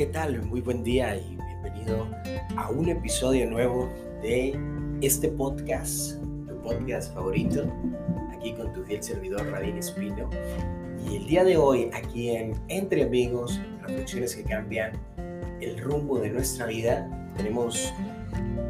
¿qué 0.00 0.06
tal? 0.06 0.40
Muy 0.46 0.62
buen 0.62 0.82
día 0.82 1.14
y 1.14 1.36
bienvenido 1.36 2.08
a 2.56 2.70
un 2.70 2.88
episodio 2.88 3.50
nuevo 3.50 3.86
de 4.22 4.58
este 5.02 5.28
podcast, 5.28 6.18
tu 6.48 6.56
podcast 6.62 7.12
favorito, 7.12 7.70
aquí 8.32 8.54
con 8.54 8.72
tu 8.72 8.82
fiel 8.84 9.02
servidor 9.02 9.46
Radín 9.50 9.76
Espino. 9.76 10.30
Y 11.06 11.16
el 11.16 11.26
día 11.26 11.44
de 11.44 11.58
hoy, 11.58 11.90
aquí 11.92 12.30
en 12.30 12.54
Entre 12.68 13.02
Amigos, 13.02 13.60
reflexiones 13.82 14.34
que 14.34 14.42
cambian 14.44 14.92
el 15.60 15.78
rumbo 15.78 16.18
de 16.18 16.30
nuestra 16.30 16.64
vida, 16.64 17.06
tenemos 17.36 17.92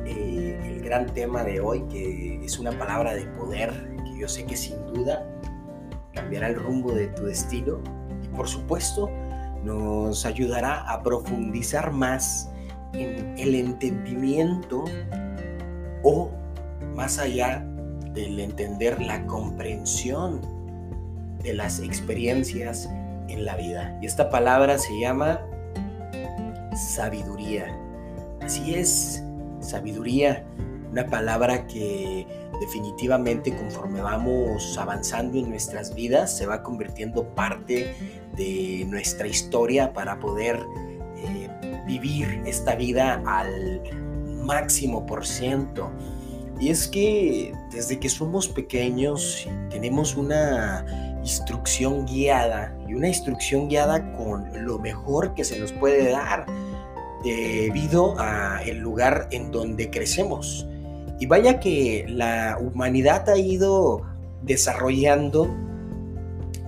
eh, 0.07 0.58
el 0.64 0.82
gran 0.82 1.14
tema 1.14 1.44
de 1.44 1.61
hoy, 1.61 1.82
que 1.82 2.44
es 2.44 2.58
una 2.58 2.72
palabra 2.72 3.14
de 3.14 3.26
poder, 3.39 3.71
que 4.04 4.18
yo 4.18 4.26
sé 4.26 4.46
que 4.46 4.57
sin 4.57 4.85
duda 4.93 5.25
cambiará 6.12 6.49
el 6.49 6.57
rumbo 6.57 6.90
de 6.90 7.07
tu 7.07 7.26
destino. 7.26 7.79
Y 8.21 8.26
por 8.36 8.49
supuesto, 8.49 9.08
nos 9.64 10.25
ayudará 10.27 10.81
a 10.91 11.03
profundizar 11.03 11.93
más 11.93 12.50
en 12.93 13.35
el 13.39 13.55
entendimiento 13.55 14.85
o 16.03 16.31
más 16.95 17.19
allá 17.19 17.64
del 18.14 18.41
entender 18.41 19.00
la 19.00 19.25
comprensión 19.27 20.41
de 21.43 21.55
las 21.55 21.81
experiencias 21.81 22.89
en 23.29 23.45
la 23.45 23.57
vida. 23.57 23.99
Y 24.03 24.07
esta 24.07 24.31
palabra 24.31 24.79
se 24.79 24.99
llama 24.99 25.41
sabiduría. 26.75 27.67
Así 28.41 28.75
es, 28.75 29.22
sabiduría, 29.61 30.45
una 30.90 31.07
palabra 31.07 31.67
que 31.67 32.27
definitivamente 32.61 33.56
conforme 33.56 34.00
vamos 34.00 34.77
avanzando 34.77 35.39
en 35.39 35.48
nuestras 35.48 35.94
vidas 35.94 36.36
se 36.36 36.47
va 36.47 36.62
convirtiendo 36.62 37.25
parte 37.34 37.94
de 38.36 38.84
nuestra 38.89 39.27
historia 39.27 39.92
para 39.92 40.19
poder 40.19 40.61
eh, 41.16 41.83
vivir 41.86 42.42
esta 42.44 42.74
vida 42.74 43.22
al 43.27 43.83
máximo 44.44 45.06
por 45.06 45.27
ciento. 45.27 45.91
Y 46.61 46.68
es 46.68 46.88
que 46.88 47.55
desde 47.72 47.98
que 47.98 48.08
somos 48.08 48.48
pequeños 48.48 49.48
tenemos 49.70 50.16
una 50.16 50.84
instrucción 51.22 52.05
guiada 52.05 52.77
y 52.86 52.94
una 52.94 53.08
instrucción 53.08 53.68
guiada 53.68 54.12
con 54.12 54.66
lo 54.66 54.78
mejor 54.78 55.34
que 55.34 55.44
se 55.44 55.58
nos 55.58 55.72
puede 55.72 56.11
dar 56.11 56.44
debido 57.24 58.18
a 58.18 58.62
el 58.64 58.78
lugar 58.78 59.28
en 59.30 59.50
donde 59.50 59.91
crecemos. 59.91 60.66
Y 61.20 61.26
vaya 61.26 61.60
que 61.60 62.06
la 62.08 62.58
humanidad 62.58 63.28
ha 63.28 63.38
ido 63.38 64.02
desarrollando 64.42 65.54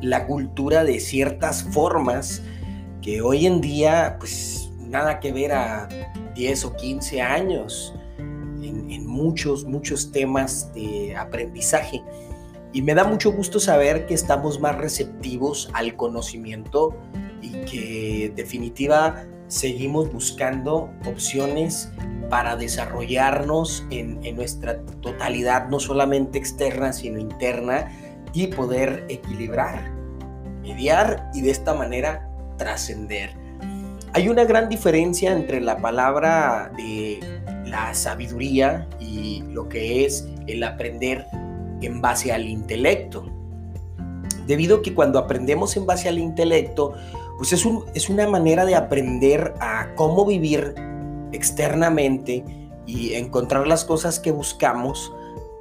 la 0.02 0.26
cultura 0.26 0.84
de 0.84 1.00
ciertas 1.00 1.62
formas 1.62 2.42
que 3.00 3.22
hoy 3.22 3.46
en 3.46 3.62
día, 3.62 4.16
pues 4.18 4.70
nada 4.78 5.20
que 5.20 5.32
ver 5.32 5.52
a 5.52 5.88
10 6.34 6.66
o 6.66 6.76
15 6.76 7.22
años 7.22 7.94
en, 8.18 8.90
en 8.90 9.06
muchos, 9.06 9.64
muchos 9.64 10.12
temas 10.12 10.70
de 10.74 11.16
aprendizaje. 11.16 12.02
Y 12.74 12.82
me 12.82 12.94
da 12.94 13.04
mucho 13.04 13.32
gusto 13.32 13.58
saber 13.58 14.04
que 14.04 14.12
estamos 14.12 14.60
más 14.60 14.76
receptivos 14.76 15.70
al 15.72 15.96
conocimiento 15.96 16.94
y 17.40 17.52
que 17.64 18.32
definitiva 18.36 19.24
seguimos 19.52 20.10
buscando 20.10 20.90
opciones 21.04 21.92
para 22.30 22.56
desarrollarnos 22.56 23.84
en, 23.90 24.18
nuestra 24.34 24.80
totalidad, 25.02 25.68
no 25.68 25.78
solamente 25.78 26.38
externa, 26.38 26.94
sino 26.94 27.18
interna, 27.18 27.92
y 28.32 28.46
poder 28.46 29.04
equilibrar, 29.10 29.92
mediar 30.62 31.30
y 31.34 31.42
de 31.42 31.50
esta 31.50 31.74
manera 31.74 32.30
trascender. 32.56 33.34
Hay 34.14 34.30
una 34.30 34.44
gran 34.44 34.70
diferencia 34.70 35.32
entre 35.32 35.60
la 35.60 35.76
palabra 35.76 36.72
de 36.74 37.20
la 37.66 37.92
sabiduría 37.92 38.88
y 39.00 39.42
lo 39.50 39.68
que 39.68 40.06
es 40.06 40.26
el 40.46 40.64
aprender 40.64 41.26
en 41.82 42.00
base 42.00 42.32
al 42.32 42.46
intelecto. 42.46 43.30
Debido 44.46 44.78
a 44.78 44.82
que 44.82 44.94
cuando 44.94 45.18
aprendemos 45.18 45.76
en 45.76 45.84
base 45.84 46.08
al 46.08 46.18
intelecto, 46.18 46.94
pues 47.42 47.54
es, 47.54 47.64
un, 47.64 47.84
es 47.92 48.08
una 48.08 48.28
manera 48.28 48.64
de 48.64 48.76
aprender 48.76 49.52
a 49.58 49.96
cómo 49.96 50.24
vivir 50.24 50.76
externamente 51.32 52.44
y 52.86 53.14
encontrar 53.14 53.66
las 53.66 53.84
cosas 53.84 54.20
que 54.20 54.30
buscamos 54.30 55.12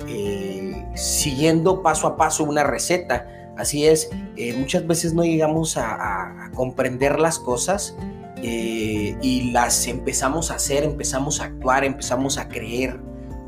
eh, 0.07 0.85
siguiendo 0.93 1.81
paso 1.81 2.05
a 2.05 2.17
paso 2.17 2.43
una 2.43 2.63
receta. 2.63 3.25
Así 3.57 3.87
es, 3.87 4.11
eh, 4.37 4.53
muchas 4.53 4.85
veces 4.85 5.15
no 5.15 5.23
llegamos 5.23 5.75
a, 5.75 6.51
comprender 6.53 7.19
las 7.19 7.39
cosas 7.39 7.97
eh, 8.43 9.17
y 9.19 9.49
las 9.49 9.87
empezamos 9.87 10.51
a 10.51 10.57
hacer, 10.57 10.83
empezamos 10.83 11.41
a 11.41 11.45
actuar, 11.45 11.83
empezamos 11.83 12.37
a 12.37 12.47
creer, 12.47 12.99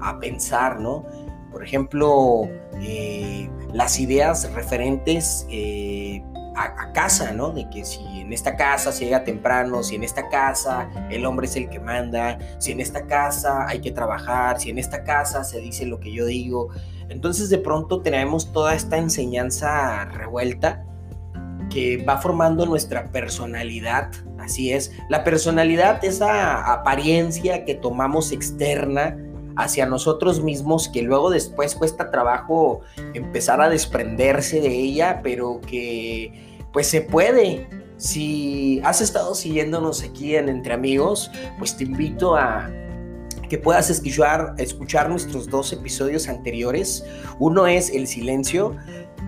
a 0.01 0.17
pensar, 0.17 0.79
¿no? 0.79 1.05
Por 1.51 1.63
ejemplo, 1.63 2.49
las 3.71 3.99
ideas 3.99 4.51
referentes 4.55 5.45
a, 6.55 6.91
casa, 6.93 7.31
¿no? 7.31 7.51
De 7.51 7.69
que 7.69 7.85
si 7.85 8.01
en 8.19 8.31
esta 8.33 8.55
casa 8.55 8.91
se 8.91 9.05
llega 9.05 9.23
temprano, 9.23 9.83
si 9.83 9.95
en 9.95 10.03
esta 10.03 10.29
casa 10.29 10.89
el 11.09 11.25
hombre 11.25 11.47
es 11.47 11.55
el 11.55 11.69
que 11.69 11.79
manda, 11.79 12.37
si 12.59 12.71
en 12.71 12.79
esta 12.79 13.05
casa 13.05 13.67
hay 13.67 13.81
que 13.81 13.91
trabajar, 13.91 14.59
si 14.59 14.69
en 14.69 14.77
esta 14.77 15.03
casa 15.03 15.43
se 15.43 15.59
dice 15.59 15.85
lo 15.85 15.99
que 15.99 16.13
yo 16.13 16.25
digo. 16.25 16.69
Entonces 17.09 17.49
de 17.49 17.57
pronto 17.57 18.01
tenemos 18.01 18.51
toda 18.51 18.75
esta 18.75 18.97
enseñanza 18.97 20.05
revuelta 20.05 20.85
que 21.69 21.97
va 21.97 22.17
formando 22.17 22.65
nuestra 22.65 23.11
personalidad. 23.11 24.11
Así 24.39 24.71
es, 24.71 24.91
la 25.09 25.23
personalidad, 25.23 26.03
esa 26.03 26.73
apariencia 26.73 27.65
que 27.65 27.75
tomamos 27.75 28.31
externa, 28.31 29.17
hacia 29.55 29.85
nosotros 29.85 30.41
mismos 30.41 30.89
que 30.89 31.01
luego 31.01 31.29
después 31.29 31.75
cuesta 31.75 32.11
trabajo 32.11 32.81
empezar 33.13 33.61
a 33.61 33.69
desprenderse 33.69 34.61
de 34.61 34.69
ella, 34.69 35.21
pero 35.23 35.61
que 35.61 36.59
pues 36.71 36.87
se 36.87 37.01
puede. 37.01 37.67
Si 37.97 38.81
has 38.83 39.01
estado 39.01 39.35
siguiéndonos 39.35 40.03
aquí 40.03 40.35
en 40.35 40.49
Entre 40.49 40.73
Amigos, 40.73 41.31
pues 41.59 41.77
te 41.77 41.83
invito 41.83 42.35
a 42.35 42.69
que 43.49 43.57
puedas 43.57 43.89
escuchar, 43.89 44.55
escuchar 44.57 45.09
nuestros 45.09 45.47
dos 45.47 45.71
episodios 45.71 46.27
anteriores. 46.27 47.05
Uno 47.39 47.67
es 47.67 47.91
el 47.91 48.07
silencio 48.07 48.75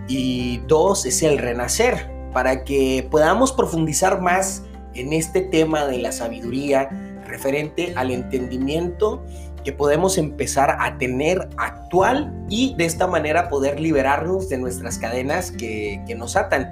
y 0.07 0.57
dos 0.67 1.05
es 1.05 1.21
el 1.23 1.37
renacer, 1.37 2.09
para 2.33 2.63
que 2.63 3.07
podamos 3.09 3.53
profundizar 3.53 4.19
más 4.21 4.63
en 4.93 5.13
este 5.13 5.41
tema 5.41 5.85
de 5.85 5.99
la 5.99 6.11
sabiduría 6.11 6.89
referente 7.25 7.93
al 7.95 8.11
entendimiento 8.11 9.23
que 9.65 9.73
podemos 9.73 10.17
empezar 10.19 10.77
a 10.79 10.97
tener 10.99 11.49
actual 11.57 12.31
y 12.47 12.75
de 12.75 12.85
esta 12.85 13.07
manera 13.07 13.49
poder 13.49 13.79
liberarnos 13.79 14.47
de 14.47 14.59
nuestras 14.59 14.99
cadenas 14.99 15.51
que, 15.51 15.99
nos 16.15 16.37
atan. 16.37 16.69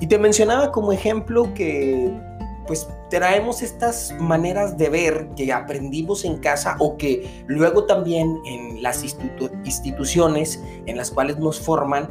Y 0.00 0.06
te 0.06 0.18
mencionaba 0.18 0.72
como 0.72 0.92
ejemplo 0.92 1.52
que 1.54 2.10
pues 2.66 2.88
traemos 3.10 3.60
estas 3.62 4.14
maneras 4.18 4.78
de 4.78 4.88
ver 4.88 5.28
que 5.36 5.52
aprendimos 5.52 6.24
en 6.24 6.38
casa 6.38 6.76
o 6.78 6.96
que 6.96 7.44
luego 7.46 7.84
también 7.84 8.38
en 8.46 8.82
las 8.82 9.04
instituciones 9.04 10.62
en 10.86 10.96
las 10.96 11.10
cuales 11.10 11.38
nos 11.38 11.60
forman, 11.60 12.10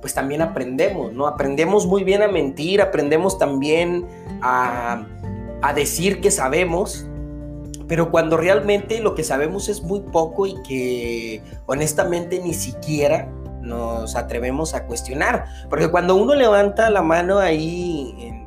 pues 0.00 0.14
también 0.14 0.42
aprendemos, 0.42 1.12
¿no? 1.12 1.26
Aprendemos 1.26 1.86
muy 1.86 2.04
bien 2.04 2.22
a 2.22 2.28
mentir, 2.28 2.80
aprendemos 2.80 3.38
también 3.38 4.06
a, 4.42 5.04
a 5.62 5.72
decir 5.72 6.20
que 6.20 6.30
sabemos, 6.30 7.06
pero 7.88 8.10
cuando 8.10 8.36
realmente 8.36 9.00
lo 9.00 9.14
que 9.14 9.24
sabemos 9.24 9.68
es 9.68 9.82
muy 9.82 10.00
poco 10.00 10.46
y 10.46 10.60
que 10.62 11.42
honestamente 11.66 12.40
ni 12.40 12.54
siquiera 12.54 13.30
nos 13.66 14.16
atrevemos 14.16 14.74
a 14.74 14.86
cuestionar. 14.86 15.46
Porque 15.68 15.88
cuando 15.90 16.14
uno 16.14 16.34
levanta 16.34 16.88
la 16.90 17.02
mano 17.02 17.38
ahí 17.38 18.14
en, 18.18 18.46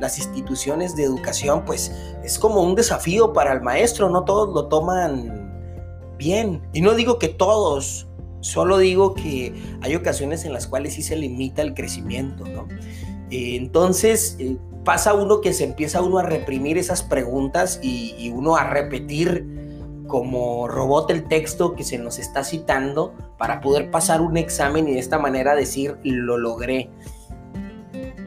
las 0.00 0.18
instituciones 0.18 0.94
de 0.94 1.04
educación, 1.04 1.64
pues 1.64 1.90
es 2.22 2.38
como 2.38 2.60
un 2.60 2.74
desafío 2.74 3.32
para 3.32 3.54
el 3.54 3.62
maestro, 3.62 4.10
no 4.10 4.24
todos 4.24 4.54
lo 4.54 4.68
toman 4.68 6.14
bien. 6.18 6.62
Y 6.74 6.82
no 6.82 6.94
digo 6.94 7.18
que 7.18 7.28
todos, 7.28 8.06
solo 8.40 8.76
digo 8.76 9.14
que 9.14 9.54
hay 9.80 9.96
ocasiones 9.96 10.44
en 10.44 10.52
las 10.52 10.66
cuales 10.66 10.94
sí 10.94 11.02
se 11.02 11.16
limita 11.16 11.62
el 11.62 11.72
crecimiento, 11.72 12.44
¿no? 12.44 12.68
Eh, 13.30 13.56
entonces, 13.56 14.36
eh, 14.38 14.58
pasa 14.86 15.14
uno 15.14 15.40
que 15.40 15.52
se 15.52 15.64
empieza 15.64 16.00
uno 16.00 16.18
a 16.18 16.22
reprimir 16.22 16.78
esas 16.78 17.02
preguntas 17.02 17.80
y, 17.82 18.30
uno 18.32 18.54
a 18.54 18.70
repetir 18.70 19.44
como 20.06 20.68
robot 20.68 21.10
el 21.10 21.26
texto 21.26 21.74
que 21.74 21.82
se 21.82 21.98
nos 21.98 22.20
está 22.20 22.44
citando 22.44 23.12
para 23.36 23.60
poder 23.60 23.90
pasar 23.90 24.20
un 24.20 24.36
examen 24.36 24.86
y 24.86 24.92
de 24.92 25.00
esta 25.00 25.18
manera 25.18 25.56
decir 25.56 25.98
lo 26.04 26.38
logré. 26.38 26.88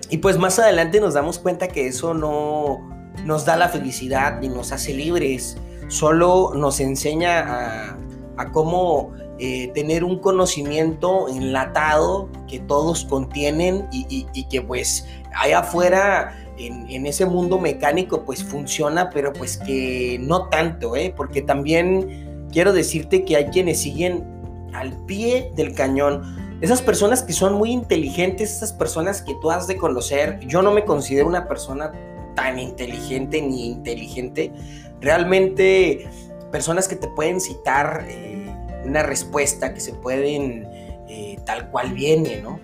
Y 0.09 0.17
pues 0.17 0.37
más 0.37 0.59
adelante 0.59 0.99
nos 0.99 1.13
damos 1.13 1.39
cuenta 1.39 1.69
que 1.69 1.87
eso 1.87 2.13
no 2.13 2.89
nos 3.23 3.45
da 3.45 3.55
la 3.55 3.69
felicidad 3.69 4.41
ni 4.41 4.49
nos 4.49 4.73
hace 4.73 4.93
libres, 4.93 5.55
solo 5.87 6.51
nos 6.55 6.81
enseña 6.81 7.95
a, 8.37 8.51
cómo 8.51 9.13
eh, 9.37 9.71
tener 9.73 10.03
un 10.03 10.19
conocimiento 10.19 11.29
enlatado 11.29 12.29
que 12.49 12.59
todos 12.59 13.05
contienen 13.05 13.87
y, 13.93 14.27
y 14.33 14.43
que 14.49 14.61
pues 14.61 15.05
allá 15.33 15.59
afuera 15.59 16.35
en, 16.59 17.05
ese 17.05 17.25
mundo 17.25 17.59
mecánico 17.59 18.23
pues 18.25 18.43
funciona, 18.43 19.09
pero 19.09 19.33
pues 19.33 19.57
que 19.57 20.19
no 20.21 20.49
tanto, 20.49 20.95
¿eh? 20.95 21.13
porque 21.15 21.41
también 21.41 22.47
quiero 22.51 22.73
decirte 22.73 23.23
que 23.23 23.35
hay 23.35 23.45
quienes 23.45 23.79
siguen 23.79 24.23
al 24.73 24.95
pie 25.05 25.51
del 25.55 25.73
cañón. 25.73 26.57
Esas 26.61 26.81
personas 26.81 27.23
que 27.23 27.33
son 27.33 27.53
muy 27.53 27.71
inteligentes, 27.71 28.57
esas 28.57 28.73
personas 28.73 29.21
que 29.21 29.35
tú 29.41 29.49
has 29.49 29.67
de 29.67 29.77
conocer, 29.77 30.39
yo 30.41 30.61
no 30.61 30.71
me 30.71 30.83
considero 30.83 31.27
una 31.27 31.47
persona 31.47 31.93
tan 32.35 32.59
inteligente 32.59 33.41
ni 33.41 33.67
inteligente, 33.67 34.51
realmente 34.99 36.07
personas 36.51 36.87
que 36.87 36.95
te 36.95 37.07
pueden 37.07 37.39
citar 37.39 38.05
eh, 38.09 38.53
una 38.85 39.03
respuesta, 39.03 39.73
que 39.73 39.79
se 39.79 39.93
pueden 39.93 40.67
eh, 41.07 41.37
tal 41.45 41.69
cual 41.69 41.93
viene, 41.93 42.41
¿no? 42.41 42.59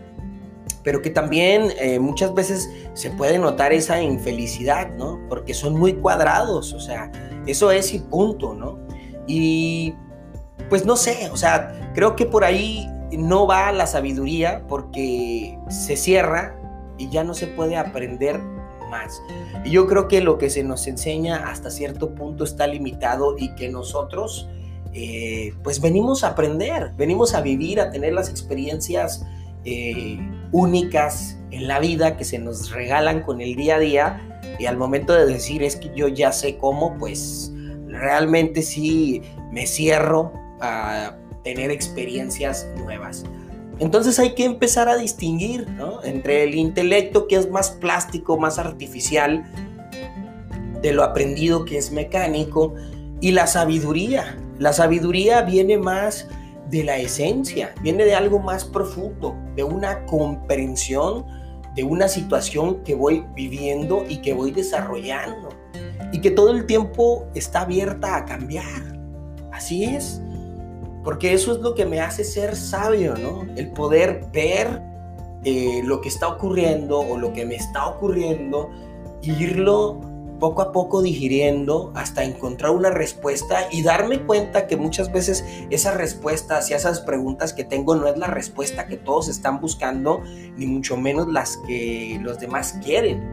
Pero 0.85 1.01
que 1.01 1.09
también 1.09 1.73
eh, 1.81 1.99
muchas 1.99 2.33
veces 2.33 2.69
se 2.93 3.09
puede 3.09 3.39
notar 3.39 3.73
esa 3.73 4.01
infelicidad, 4.01 4.91
¿no? 4.95 5.19
Porque 5.27 5.55
son 5.55 5.73
muy 5.73 5.93
cuadrados, 5.93 6.73
o 6.73 6.79
sea, 6.79 7.11
eso 7.47 7.71
es 7.71 7.93
y 7.93 7.99
punto, 7.99 8.53
¿no? 8.53 8.79
Y 9.27 9.95
pues 10.69 10.85
no 10.85 10.95
sé, 10.95 11.29
o 11.31 11.37
sea, 11.37 11.91
creo 11.95 12.15
que 12.15 12.27
por 12.27 12.43
ahí 12.45 12.87
no 13.11 13.47
va 13.47 13.71
la 13.71 13.87
sabiduría 13.87 14.63
porque 14.67 15.57
se 15.69 15.97
cierra 15.97 16.55
y 16.99 17.09
ya 17.09 17.23
no 17.23 17.33
se 17.33 17.47
puede 17.47 17.77
aprender 17.77 18.39
más. 18.89 19.21
Y 19.63 19.71
yo 19.71 19.88
creo 19.88 20.07
que 20.07 20.21
lo 20.21 20.38
que 20.38 20.51
se 20.51 20.63
nos 20.63 20.85
enseña 20.85 21.49
hasta 21.49 21.71
cierto 21.71 22.13
punto 22.13 22.43
está 22.43 22.67
limitado 22.67 23.35
y 23.39 23.55
que 23.55 23.69
nosotros 23.69 24.47
eh, 24.93 25.53
pues 25.63 25.81
venimos 25.81 26.23
a 26.23 26.29
aprender, 26.29 26.93
venimos 26.95 27.33
a 27.33 27.41
vivir, 27.41 27.81
a 27.81 27.89
tener 27.89 28.13
las 28.13 28.29
experiencias 28.29 29.25
eh, 29.65 30.19
únicas 30.55 31.37
en 31.51 31.67
la 31.67 31.79
vida 31.79 32.15
que 32.15 32.23
se 32.23 32.39
nos 32.39 32.71
regalan 32.71 33.23
con 33.23 33.41
el 33.41 33.55
día 33.55 33.75
a 33.75 33.79
día 33.79 34.39
y 34.57 34.67
al 34.67 34.77
momento 34.77 35.13
de 35.13 35.25
decir 35.25 35.63
es 35.63 35.75
que 35.75 35.91
yo 35.93 36.07
ya 36.07 36.31
sé 36.31 36.57
cómo, 36.57 36.97
pues 36.97 37.51
realmente 37.87 38.61
sí 38.61 39.21
me 39.51 39.67
cierro 39.67 40.31
a 40.61 41.17
tener 41.43 41.71
experiencias 41.71 42.65
nuevas. 42.77 43.25
Entonces 43.79 44.17
hay 44.17 44.33
que 44.33 44.45
empezar 44.45 44.87
a 44.87 44.95
distinguir 44.95 45.67
entre 46.05 46.43
el 46.43 46.55
intelecto 46.55 47.27
que 47.27 47.35
es 47.35 47.51
más 47.51 47.71
plástico, 47.71 48.37
más 48.37 48.57
artificial, 48.57 49.43
de 50.81 50.93
lo 50.93 51.03
aprendido 51.03 51.65
que 51.65 51.77
es 51.77 51.91
mecánico, 51.91 52.73
y 53.19 53.31
la 53.31 53.47
sabiduría. 53.47 54.37
La 54.57 54.71
sabiduría 54.71 55.41
viene 55.41 55.77
más 55.77 56.29
de 56.69 56.83
la 56.83 56.97
esencia, 56.97 57.73
viene 57.81 58.06
de 58.06 58.15
algo 58.15 58.39
más 58.39 58.65
profundo, 58.65 59.35
de 59.56 59.63
una 59.63 60.06
comprensión 60.06 61.25
de 61.75 61.83
una 61.83 62.07
situación 62.07 62.83
que 62.83 62.95
voy 62.95 63.25
viviendo 63.35 64.06
y 64.07 64.17
que 64.17 64.33
voy 64.33 64.51
desarrollando 64.51 65.50
y 66.12 66.21
que 66.21 66.31
todo 66.31 66.51
el 66.51 66.65
tiempo 66.65 67.27
está 67.35 67.62
abierta 67.62 68.15
a 68.15 68.25
cambiar. 68.25 68.97
Así 69.51 69.83
es, 69.83 70.21
porque 71.03 71.33
eso 71.33 71.51
es 71.51 71.59
lo 71.59 71.75
que 71.75 71.85
me 71.85 72.00
hace 72.00 72.23
ser 72.23 72.56
sabio, 72.56 73.15
¿no? 73.17 73.45
El 73.57 73.71
poder 73.71 74.25
ver 74.31 74.81
eh, 75.44 75.81
lo 75.83 76.00
que 76.00 76.07
está 76.07 76.29
ocurriendo 76.29 77.00
o 77.00 77.17
lo 77.17 77.33
que 77.33 77.45
me 77.45 77.56
está 77.56 77.88
ocurriendo, 77.88 78.69
irlo 79.21 80.00
poco 80.39 80.61
a 80.61 80.71
poco 80.71 81.01
digiriendo 81.01 81.91
hasta 81.95 82.23
encontrar 82.23 82.71
una 82.71 82.89
respuesta 82.89 83.67
y 83.71 83.81
darme 83.81 84.21
cuenta 84.21 84.67
que 84.67 84.77
muchas 84.77 85.11
veces 85.11 85.45
esas 85.69 85.95
respuestas 85.95 86.69
y 86.69 86.73
esas 86.73 87.01
preguntas 87.01 87.53
que 87.53 87.63
tengo 87.63 87.95
no 87.95 88.07
es 88.07 88.17
la 88.17 88.27
respuesta 88.27 88.87
que 88.87 88.97
todos 88.97 89.27
están 89.29 89.61
buscando, 89.61 90.21
ni 90.57 90.65
mucho 90.65 90.97
menos 90.97 91.27
las 91.27 91.57
que 91.65 92.19
los 92.21 92.39
demás 92.39 92.79
quieren. 92.83 93.23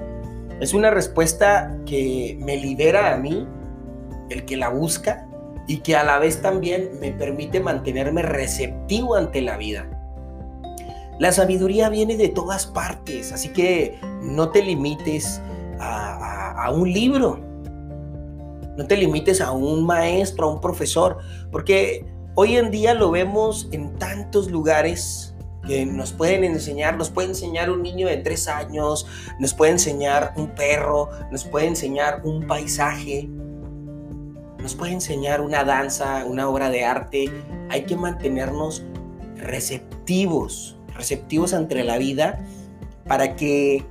Es 0.60 0.74
una 0.74 0.90
respuesta 0.90 1.76
que 1.86 2.38
me 2.40 2.56
libera 2.56 3.12
a 3.12 3.16
mí, 3.16 3.46
el 4.30 4.44
que 4.44 4.56
la 4.56 4.68
busca, 4.68 5.26
y 5.66 5.78
que 5.78 5.96
a 5.96 6.04
la 6.04 6.18
vez 6.18 6.42
también 6.42 6.90
me 7.00 7.12
permite 7.12 7.60
mantenerme 7.60 8.22
receptivo 8.22 9.14
ante 9.14 9.40
la 9.42 9.56
vida. 9.56 9.88
La 11.18 11.30
sabiduría 11.30 11.88
viene 11.88 12.16
de 12.16 12.28
todas 12.28 12.66
partes, 12.66 13.32
así 13.32 13.50
que 13.50 13.98
no 14.22 14.50
te 14.50 14.62
limites 14.62 15.40
a, 15.82 16.64
a 16.64 16.70
un 16.70 16.92
libro. 16.92 17.40
No 18.76 18.86
te 18.86 18.96
limites 18.96 19.40
a 19.40 19.52
un 19.52 19.84
maestro, 19.84 20.48
a 20.48 20.54
un 20.54 20.60
profesor, 20.60 21.18
porque 21.50 22.06
hoy 22.34 22.56
en 22.56 22.70
día 22.70 22.94
lo 22.94 23.10
vemos 23.10 23.68
en 23.72 23.98
tantos 23.98 24.50
lugares 24.50 25.32
que 25.66 25.86
nos 25.86 26.12
pueden 26.12 26.44
enseñar, 26.44 26.96
nos 26.96 27.10
puede 27.10 27.28
enseñar 27.28 27.70
un 27.70 27.82
niño 27.82 28.08
de 28.08 28.16
tres 28.18 28.48
años, 28.48 29.06
nos 29.38 29.54
puede 29.54 29.72
enseñar 29.72 30.32
un 30.36 30.48
perro, 30.48 31.10
nos 31.30 31.44
puede 31.44 31.66
enseñar 31.66 32.22
un 32.24 32.46
paisaje, 32.46 33.28
nos 34.58 34.74
puede 34.74 34.92
enseñar 34.92 35.40
una 35.40 35.64
danza, 35.64 36.24
una 36.24 36.48
obra 36.48 36.70
de 36.70 36.84
arte. 36.84 37.30
Hay 37.68 37.84
que 37.84 37.96
mantenernos 37.96 38.84
receptivos, 39.36 40.76
receptivos 40.94 41.52
ante 41.52 41.82
la 41.84 41.98
vida 41.98 42.44
para 43.06 43.34
que 43.36 43.84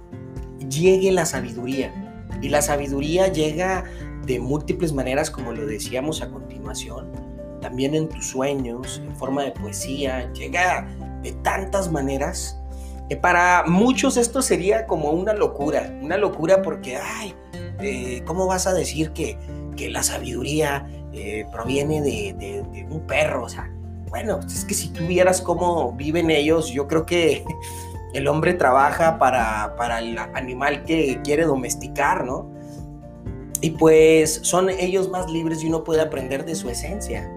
llegue 0.72 1.12
la 1.12 1.26
sabiduría. 1.26 1.94
Y 2.42 2.50
la 2.50 2.62
sabiduría 2.62 3.28
llega 3.28 3.84
de 4.26 4.40
múltiples 4.40 4.94
maneras, 4.94 5.30
como 5.30 5.52
lo 5.52 5.66
decíamos 5.66 6.22
a 6.22 6.30
continuación, 6.30 7.12
también 7.62 7.94
en 7.94 8.10
tus 8.10 8.28
sueños, 8.28 9.02
en 9.06 9.16
forma 9.16 9.44
de 9.44 9.52
poesía, 9.52 10.32
llega 10.34 10.88
de 11.22 11.32
tantas 11.44 11.92
maneras 11.92 12.58
que 13.10 13.18
para 13.18 13.66
muchos 13.68 14.16
esto 14.18 14.42
sería 14.42 14.88
como 14.88 15.12
una 15.12 15.34
locura, 15.34 15.94
una 16.02 16.18
locura 16.18 16.62
porque, 16.62 16.96
ay, 16.96 17.36
eh, 17.82 18.24
¿cómo 18.26 18.48
vas 18.48 18.68
a 18.68 18.74
decir 18.74 19.12
que, 19.12 19.38
que 19.76 19.90
la 19.90 20.02
sabiduría 20.02 20.88
eh, 21.12 21.46
proviene 21.52 22.02
de, 22.02 22.34
de, 22.40 22.88
un 22.90 23.02
perro? 23.02 23.44
O 23.44 23.50
sea, 23.50 23.70
bueno, 24.10 24.40
es 24.46 24.64
que 24.64 24.74
si 24.74 24.90
tú 24.90 25.06
vieras 25.08 25.42
cómo 25.42 25.92
viven 25.92 26.32
ellos, 26.32 26.72
yo 26.72 26.88
creo 26.88 27.06
que 27.06 27.44
el 28.14 28.28
hombre 28.28 28.54
trabaja 28.54 29.18
para, 29.18 29.76
para 29.78 30.00
el 30.00 30.18
animal 30.18 30.84
que 30.84 31.20
quiere 31.24 31.44
domesticar, 31.44 32.26
¿no? 32.26 32.50
Y 33.62 33.72
pues 33.72 34.40
son 34.44 34.70
ellos 34.70 35.10
más 35.10 35.30
libres 35.32 35.64
y 35.64 35.68
uno 35.68 35.84
puede 35.84 36.02
aprender 36.02 36.46
de 36.46 36.56
su 36.56 36.70
esencia. 36.70 37.32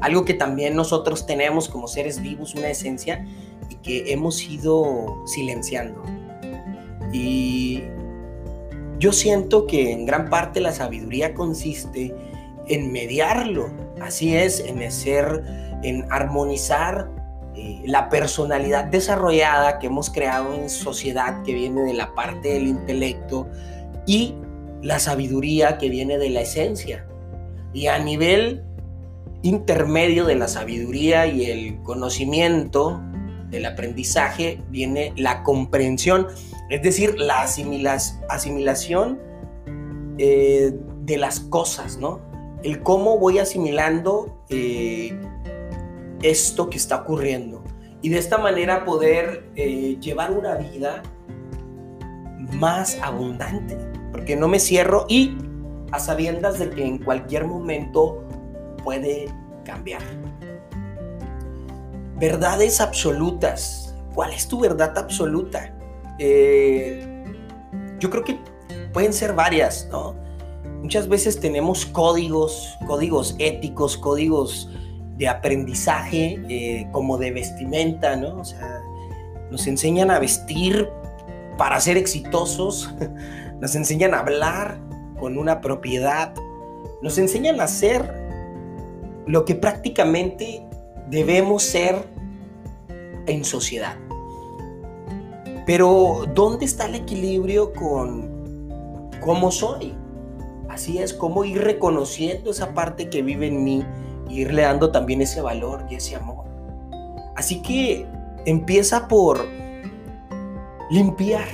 Algo 0.00 0.24
que 0.24 0.34
también 0.34 0.76
nosotros 0.76 1.26
tenemos 1.26 1.68
como 1.68 1.88
seres 1.88 2.22
vivos, 2.22 2.54
una 2.54 2.68
esencia 2.68 3.26
y 3.68 3.74
que 3.76 4.12
hemos 4.12 4.42
ido 4.42 5.22
silenciando. 5.26 6.02
Y 7.12 7.82
yo 8.98 9.12
siento 9.12 9.66
que 9.66 9.92
en 9.92 10.06
gran 10.06 10.30
parte 10.30 10.60
la 10.60 10.72
sabiduría 10.72 11.34
consiste 11.34 12.14
en 12.68 12.92
mediarlo. 12.92 13.70
Así 14.00 14.36
es, 14.36 14.60
en 14.60 14.90
ser, 14.92 15.42
en 15.82 16.06
armonizar 16.10 17.10
eh, 17.56 17.82
la 17.86 18.08
personalidad 18.08 18.84
desarrollada 18.84 19.78
que 19.78 19.86
hemos 19.86 20.10
creado 20.10 20.54
en 20.54 20.68
sociedad, 20.68 21.42
que 21.42 21.54
viene 21.54 21.82
de 21.82 21.94
la 21.94 22.14
parte 22.14 22.54
del 22.54 22.66
intelecto, 22.66 23.48
y 24.06 24.34
la 24.82 24.98
sabiduría 24.98 25.78
que 25.78 25.88
viene 25.88 26.18
de 26.18 26.30
la 26.30 26.42
esencia. 26.42 27.06
Y 27.72 27.86
a 27.86 27.98
nivel 27.98 28.62
intermedio 29.42 30.24
de 30.24 30.36
la 30.36 30.48
sabiduría 30.48 31.26
y 31.26 31.46
el 31.46 31.82
conocimiento, 31.82 33.00
del 33.50 33.66
aprendizaje, 33.66 34.60
viene 34.68 35.12
la 35.16 35.42
comprensión, 35.42 36.26
es 36.70 36.82
decir, 36.82 37.18
la 37.18 37.42
asimilación 38.28 39.20
eh, 40.18 40.72
de 41.02 41.16
las 41.18 41.40
cosas, 41.40 41.98
¿no? 41.98 42.20
El 42.62 42.82
cómo 42.82 43.18
voy 43.18 43.38
asimilando 43.38 44.42
eh, 44.48 45.18
esto 46.24 46.70
que 46.70 46.78
está 46.78 46.96
ocurriendo. 47.02 47.62
Y 48.02 48.08
de 48.08 48.18
esta 48.18 48.38
manera 48.38 48.84
poder 48.84 49.50
eh, 49.56 49.96
llevar 50.00 50.32
una 50.32 50.56
vida 50.56 51.02
más 52.52 52.98
abundante. 53.02 53.76
Porque 54.10 54.36
no 54.36 54.48
me 54.48 54.58
cierro 54.58 55.06
y 55.08 55.36
a 55.92 55.98
sabiendas 55.98 56.58
de 56.58 56.70
que 56.70 56.84
en 56.84 56.98
cualquier 56.98 57.46
momento 57.46 58.24
puede 58.82 59.26
cambiar. 59.64 60.02
Verdades 62.16 62.80
absolutas. 62.80 63.94
¿Cuál 64.14 64.32
es 64.32 64.46
tu 64.48 64.60
verdad 64.60 64.96
absoluta? 64.96 65.76
Eh, 66.18 67.24
yo 67.98 68.10
creo 68.10 68.22
que 68.22 68.38
pueden 68.92 69.12
ser 69.12 69.34
varias, 69.34 69.88
¿no? 69.90 70.14
Muchas 70.80 71.08
veces 71.08 71.40
tenemos 71.40 71.86
códigos, 71.86 72.76
códigos 72.86 73.34
éticos, 73.38 73.96
códigos 73.96 74.70
de 75.16 75.28
aprendizaje 75.28 76.40
eh, 76.48 76.88
como 76.92 77.18
de 77.18 77.30
vestimenta, 77.30 78.16
¿no? 78.16 78.40
O 78.40 78.44
sea, 78.44 78.82
nos 79.50 79.66
enseñan 79.66 80.10
a 80.10 80.18
vestir 80.18 80.88
para 81.56 81.80
ser 81.80 81.96
exitosos, 81.96 82.92
nos 83.60 83.74
enseñan 83.74 84.14
a 84.14 84.20
hablar 84.20 84.78
con 85.18 85.38
una 85.38 85.60
propiedad, 85.60 86.34
nos 87.02 87.18
enseñan 87.18 87.60
a 87.60 87.68
ser 87.68 88.12
lo 89.26 89.44
que 89.44 89.54
prácticamente 89.54 90.66
debemos 91.08 91.62
ser 91.62 91.96
en 93.26 93.44
sociedad. 93.44 93.96
Pero 95.66 96.24
¿dónde 96.34 96.66
está 96.66 96.86
el 96.86 96.96
equilibrio 96.96 97.72
con 97.72 98.34
cómo 99.24 99.50
soy. 99.50 99.94
Así 100.68 100.98
es, 100.98 101.14
cómo 101.14 101.44
ir 101.44 101.62
reconociendo 101.62 102.50
esa 102.50 102.74
parte 102.74 103.08
que 103.08 103.22
vive 103.22 103.46
en 103.46 103.64
mí, 103.64 103.84
irle 104.40 104.62
dando 104.62 104.90
también 104.90 105.20
ese 105.20 105.40
valor 105.40 105.86
y 105.90 105.96
ese 105.96 106.16
amor. 106.16 106.44
Así 107.36 107.62
que 107.62 108.06
empieza 108.46 109.08
por 109.08 109.46
limpiar, 110.90 111.46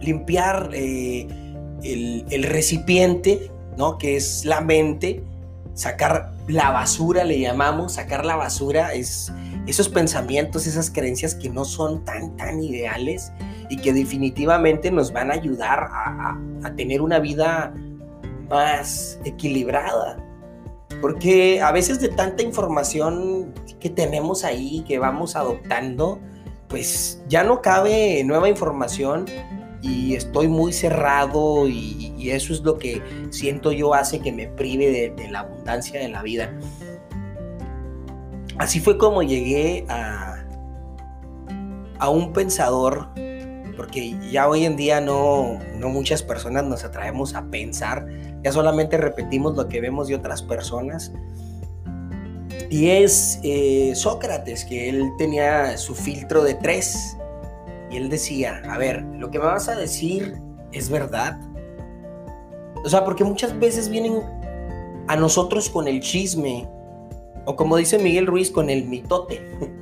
limpiar 0.00 0.70
eh, 0.72 1.26
el, 1.82 2.42
recipiente, 2.44 3.50
¿no? 3.76 3.98
Que 3.98 4.16
es 4.16 4.44
la 4.44 4.60
mente, 4.60 5.22
sacar 5.74 6.32
la 6.46 6.70
basura, 6.70 7.24
le 7.24 7.40
llamamos, 7.40 7.94
sacar 7.94 8.24
la 8.24 8.36
basura, 8.36 8.92
es 8.92 9.32
esos 9.66 9.88
pensamientos, 9.88 10.66
esas 10.66 10.90
creencias 10.90 11.34
que 11.34 11.48
no 11.48 11.64
son 11.64 12.04
tan, 12.04 12.36
tan 12.36 12.62
ideales 12.62 13.32
y 13.68 13.76
que 13.76 13.92
definitivamente 13.92 14.90
nos 14.90 15.12
van 15.12 15.30
a 15.30 15.34
ayudar 15.34 15.88
a, 15.92 16.38
tener 16.76 17.00
una 17.00 17.18
vida 17.18 17.72
más 18.48 19.20
equilibrada. 19.24 20.16
Porque 21.00 21.60
a 21.60 21.72
veces 21.72 22.00
de 22.00 22.08
tanta 22.08 22.42
información 22.42 23.54
que 23.78 23.88
tenemos 23.88 24.44
ahí, 24.44 24.84
que 24.86 24.98
vamos 24.98 25.36
adoptando, 25.36 26.20
pues 26.68 27.22
ya 27.28 27.42
no 27.42 27.62
cabe 27.62 28.22
nueva 28.24 28.48
información 28.48 29.26
y 29.82 30.14
estoy 30.14 30.48
muy 30.48 30.72
cerrado 30.72 31.68
y, 31.68 32.08
eso 32.30 32.52
es 32.52 32.60
lo 32.60 32.78
que 32.78 33.02
siento 33.30 33.72
yo 33.72 33.92
hace 33.92 34.20
que 34.20 34.30
me 34.30 34.46
prive 34.46 35.12
de, 35.16 35.30
la 35.30 35.40
abundancia 35.40 35.98
de 35.98 36.08
la 36.08 36.22
vida. 36.22 36.56
Así 38.58 38.78
fue 38.78 38.98
como 38.98 39.22
llegué 39.22 39.84
a, 39.88 40.44
a 41.98 42.08
un 42.10 42.32
pensador, 42.32 43.08
porque 43.76 44.16
ya 44.30 44.48
hoy 44.48 44.64
en 44.64 44.76
día 44.76 45.00
no, 45.00 45.58
no 45.76 45.88
muchas 45.88 46.22
personas 46.22 46.64
nos 46.64 46.84
atraemos 46.84 47.34
a 47.34 47.46
pensar, 47.50 48.06
ya 48.42 48.52
solamente 48.52 48.96
repetimos 48.96 49.56
lo 49.56 49.68
que 49.68 49.80
vemos 49.80 50.08
de 50.08 50.14
otras 50.14 50.42
personas. 50.42 51.12
Y 52.70 52.88
es 52.88 53.40
eh, 53.42 53.92
Sócrates, 53.94 54.64
que 54.64 54.88
él 54.88 55.10
tenía 55.18 55.76
su 55.76 55.94
filtro 55.94 56.42
de 56.42 56.54
tres. 56.54 57.16
Y 57.90 57.96
él 57.96 58.08
decía, 58.08 58.62
a 58.68 58.78
ver, 58.78 59.02
lo 59.18 59.30
que 59.30 59.38
me 59.38 59.46
vas 59.46 59.68
a 59.68 59.74
decir 59.74 60.40
es 60.72 60.88
verdad. 60.88 61.40
O 62.84 62.88
sea, 62.88 63.04
porque 63.04 63.24
muchas 63.24 63.58
veces 63.58 63.88
vienen 63.88 64.22
a 65.08 65.16
nosotros 65.16 65.68
con 65.68 65.88
el 65.88 66.00
chisme, 66.00 66.68
o 67.44 67.56
como 67.56 67.76
dice 67.76 67.98
Miguel 67.98 68.26
Ruiz, 68.26 68.50
con 68.50 68.70
el 68.70 68.86
mitote. 68.86 69.40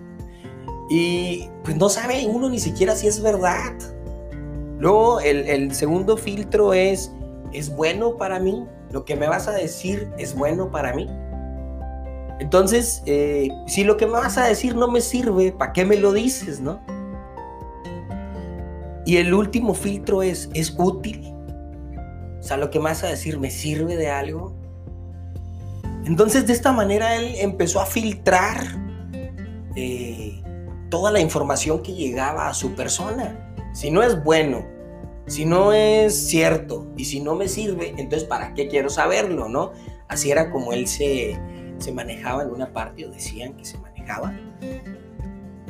Y 0.91 1.51
pues 1.65 1.77
no 1.77 1.89
sabe 1.89 2.27
uno 2.27 2.49
ni 2.49 2.59
siquiera 2.59 2.97
si 2.97 3.07
es 3.07 3.23
verdad. 3.23 3.75
Luego 4.79 5.21
el, 5.21 5.75
segundo 5.75 6.17
filtro 6.17 6.73
es, 6.73 7.13
¿es 7.53 7.75
bueno 7.75 8.17
para 8.17 8.39
mí? 8.39 8.67
Lo 8.91 9.05
que 9.05 9.17
me 9.17 9.29
vas 9.29 9.49
a 9.49 9.53
decir 9.53 10.11
es 10.19 10.35
bueno 10.35 10.71
para 10.71 10.95
mí. 10.95 11.09
Entonces, 12.41 13.03
eh, 13.07 13.49
si 13.67 13.85
lo 13.85 13.97
que 13.97 14.07
me 14.07 14.13
vas 14.13 14.39
a 14.39 14.47
decir 14.47 14.77
no 14.77 14.89
me 14.89 15.01
sirve, 15.01 15.53
¿para 15.53 15.73
qué 15.73 15.85
me 15.85 15.97
lo 15.97 16.13
dices, 16.13 16.61
no? 16.61 16.81
Y 19.05 19.17
el 19.17 19.35
último 19.35 19.75
filtro 19.75 20.23
es, 20.23 20.49
¿es 20.55 20.75
útil? 20.79 21.33
O 22.39 22.43
sea, 22.43 22.57
lo 22.57 22.71
que 22.71 22.79
me 22.79 22.87
vas 22.87 23.03
a 23.05 23.09
decir 23.09 23.39
me 23.39 23.51
sirve 23.51 23.97
de 23.97 24.11
algo. 24.11 24.55
Entonces 26.05 26.47
de 26.47 26.53
esta 26.53 26.73
manera 26.73 27.17
él 27.17 27.35
empezó 27.39 27.81
a 27.81 27.87
filtrar 27.87 28.65
eh, 29.75 30.43
toda 30.91 31.11
la 31.11 31.21
información 31.21 31.83
que 31.83 31.93
llegaba 31.93 32.49
a 32.49 32.55
su 32.55 32.75
persona. 32.75 33.55
Si 33.75 33.91
no 33.91 34.03
es 34.03 34.23
bueno, 34.23 34.65
si 35.29 35.45
no 35.45 35.73
es 35.73 36.29
cierto 36.29 36.91
y 36.97 37.05
si 37.05 37.21
no 37.21 37.35
me 37.35 37.49
sirve, 37.49 37.95
entonces 37.99 38.25
¿para 38.25 38.55
qué 38.55 38.67
quiero 38.67 38.91
saberlo? 38.91 39.49
¿no? 39.49 39.73
Así 40.09 40.31
era 40.31 40.51
como 40.51 40.73
él 40.73 40.87
se, 40.87 41.39
manejaba 41.95 42.43
en 42.43 42.51
una 42.51 42.73
parte, 42.73 43.07
o 43.07 43.11
decían 43.11 43.55
que 43.55 43.65
se 43.65 43.79
manejaba. 43.79 44.35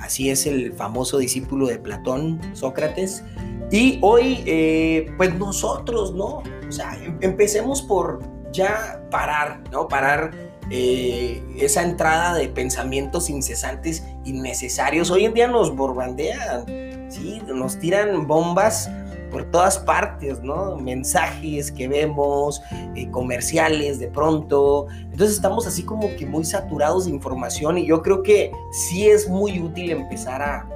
Así 0.00 0.30
es 0.30 0.46
el 0.46 0.72
famoso 0.72 1.18
discípulo 1.18 1.66
de 1.66 1.78
Platón, 1.78 2.40
Sócrates. 2.52 3.24
Y 3.70 3.98
hoy, 4.00 4.42
eh, 4.46 5.12
pues 5.16 5.34
nosotros, 5.34 6.14
¿no? 6.14 6.42
O 6.66 6.72
sea, 6.72 6.96
em, 7.04 7.18
empecemos 7.20 7.82
por 7.82 8.20
ya 8.52 9.04
parar, 9.10 9.60
¿no? 9.72 9.88
Parar 9.88 10.30
eh, 10.70 11.42
esa 11.58 11.82
entrada 11.82 12.34
de 12.34 12.48
pensamientos 12.48 13.28
incesantes 13.28 14.04
innecesarios. 14.24 15.10
Hoy 15.10 15.24
en 15.24 15.34
día 15.34 15.48
nos 15.48 15.74
borbandean, 15.74 16.64
¿sí? 17.10 17.42
Nos 17.46 17.78
tiran 17.78 18.26
bombas 18.26 18.88
por 19.30 19.44
todas 19.50 19.78
partes, 19.78 20.42
¿no? 20.42 20.76
Mensajes 20.76 21.70
que 21.70 21.88
vemos, 21.88 22.60
eh, 22.94 23.10
comerciales 23.10 23.98
de 23.98 24.08
pronto. 24.08 24.86
Entonces 25.04 25.36
estamos 25.36 25.66
así 25.66 25.82
como 25.82 26.14
que 26.16 26.26
muy 26.26 26.44
saturados 26.44 27.06
de 27.06 27.12
información 27.12 27.78
y 27.78 27.86
yo 27.86 28.02
creo 28.02 28.22
que 28.22 28.52
sí 28.70 29.08
es 29.08 29.28
muy 29.28 29.60
útil 29.60 29.90
empezar 29.90 30.42
a 30.42 30.68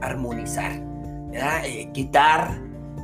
armonizar, 0.00 0.72
eh, 1.32 1.88
quitar 1.92 2.60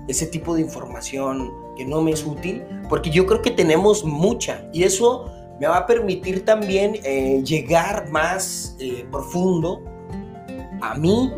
ese 0.08 0.26
tipo 0.26 0.54
de 0.54 0.62
información 0.62 1.50
que 1.76 1.84
no 1.84 2.02
me 2.02 2.12
es 2.12 2.24
útil, 2.26 2.62
porque 2.88 3.10
yo 3.10 3.26
creo 3.26 3.40
que 3.42 3.50
tenemos 3.50 4.04
mucha 4.04 4.68
y 4.72 4.82
eso 4.82 5.30
me 5.60 5.66
va 5.66 5.78
a 5.78 5.86
permitir 5.86 6.44
también 6.44 6.96
eh, 7.04 7.42
llegar 7.44 8.10
más 8.10 8.76
eh, 8.78 9.06
profundo 9.10 9.82
a 10.80 10.94
mí, 10.94 11.30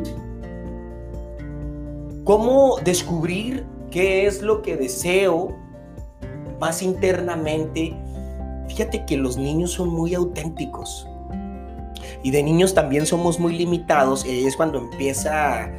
cómo 2.25 2.79
descubrir 2.85 3.67
qué 3.91 4.26
es 4.26 4.43
lo 4.43 4.62
que 4.62 4.76
deseo 4.76 5.57
más 6.61 6.83
internamente. 6.83 7.95
Fíjate 8.69 9.05
que 9.05 9.17
los 9.17 9.37
niños 9.37 9.73
son 9.73 9.88
muy 9.88 10.14
auténticos 10.14 11.07
y 12.23 12.31
de 12.31 12.43
niños 12.43 12.75
también 12.75 13.07
somos 13.07 13.38
muy 13.38 13.57
limitados 13.57 14.25
y 14.25 14.47
es 14.47 14.57
cuando 14.57 14.79
empieza 14.79 15.71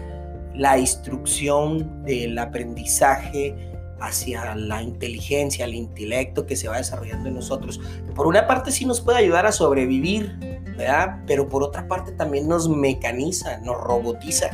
la 0.53 0.77
instrucción 0.77 2.03
del 2.03 2.37
aprendizaje 2.37 3.55
hacia 3.99 4.53
la 4.55 4.83
inteligencia, 4.83 5.65
el 5.65 5.75
intelecto 5.75 6.45
que 6.45 6.57
se 6.57 6.67
va 6.67 6.77
desarrollando 6.77 7.29
en 7.29 7.35
nosotros. 7.35 7.79
Por 8.13 8.27
una 8.27 8.45
parte 8.45 8.71
sí 8.71 8.85
nos 8.85 8.99
puede 8.99 9.19
ayudar 9.19 9.45
a 9.45 9.51
sobrevivir, 9.53 10.37
¿verdad? 10.77 11.23
Pero 11.25 11.47
por 11.47 11.63
otra 11.63 11.87
parte 11.87 12.11
también 12.11 12.47
nos 12.47 12.67
mecaniza, 12.67 13.59
nos 13.59 13.77
robotiza. 13.77 14.49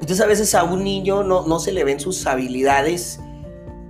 Entonces 0.00 0.20
a 0.20 0.26
veces 0.26 0.54
a 0.54 0.64
un 0.64 0.82
niño 0.82 1.22
no, 1.22 1.46
no 1.46 1.58
se 1.58 1.72
le 1.72 1.84
ven 1.84 2.00
sus 2.00 2.26
habilidades. 2.26 3.20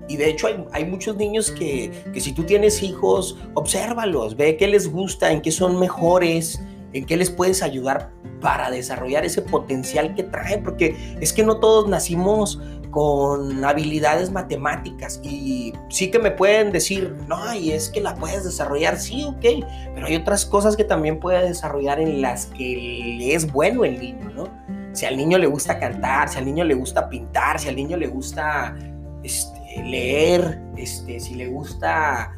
Y 0.09 0.17
de 0.17 0.29
hecho 0.29 0.49
hay, 0.49 0.65
hay 0.73 0.85
muchos 0.85 1.17
niños 1.17 1.53
que, 1.53 1.91
que, 2.13 2.21
si 2.21 2.33
tú 2.33 2.43
tienes 2.43 2.83
hijos, 2.83 3.39
obsérvalos, 3.55 4.37
ve 4.37 4.57
qué 4.57 4.67
les 4.67 4.91
gusta, 4.91 5.31
en 5.31 5.41
qué 5.41 5.53
son 5.53 5.79
mejores, 5.79 6.61
en 6.93 7.07
qué 7.07 7.17
les 7.17 7.31
puedes 7.31 7.63
ayudar 7.63 8.11
para 8.41 8.71
desarrollar 8.71 9.25
ese 9.25 9.43
potencial 9.43 10.15
que 10.15 10.25
traen, 10.25 10.65
porque 10.65 10.97
es 11.21 11.33
que 11.33 11.45
no 11.45 11.61
todos 11.61 11.89
nacimos 11.89 12.61
con 12.91 13.65
habilidades 13.65 14.31
matemáticas. 14.31 15.21
Y 15.23 15.73
sí 15.89 16.11
que 16.11 16.19
me 16.19 16.31
pueden 16.31 16.73
decir, 16.73 17.17
no, 17.29 17.55
y 17.55 17.71
es 17.71 17.89
que 17.89 18.01
la 18.01 18.15
puedes 18.17 18.45
desarrollar, 18.45 18.99
sí, 18.99 19.25
ok, 19.25 19.65
pero 19.95 20.07
hay 20.07 20.17
otras 20.17 20.45
cosas 20.45 20.77
que 20.77 20.85
también 20.85 21.21
puede 21.21 21.47
desarrollar 21.47 22.01
en 22.01 22.21
las 22.21 22.47
que 22.47 23.35
es 23.35 23.51
bueno 23.53 23.85
el 23.85 24.01
niño, 24.01 24.31
¿no? 24.31 24.60
Si 24.93 25.07
al 25.07 25.17
niño 25.17 25.39
le 25.39 25.47
gusta 25.47 25.79
cantar, 25.79 26.29
si 26.29 26.39
al 26.39 26.45
niño 26.45 26.65
le 26.65 26.75
gusta 26.75 27.09
pintar, 27.09 27.59
si 27.59 27.69
al 27.69 27.77
niño 27.77 27.97
le 27.97 28.09
gusta 28.09 28.77
este, 29.23 29.83
leer, 29.85 30.61
este, 30.77 31.21
si 31.21 31.35
le 31.35 31.49
gusta 31.49 32.33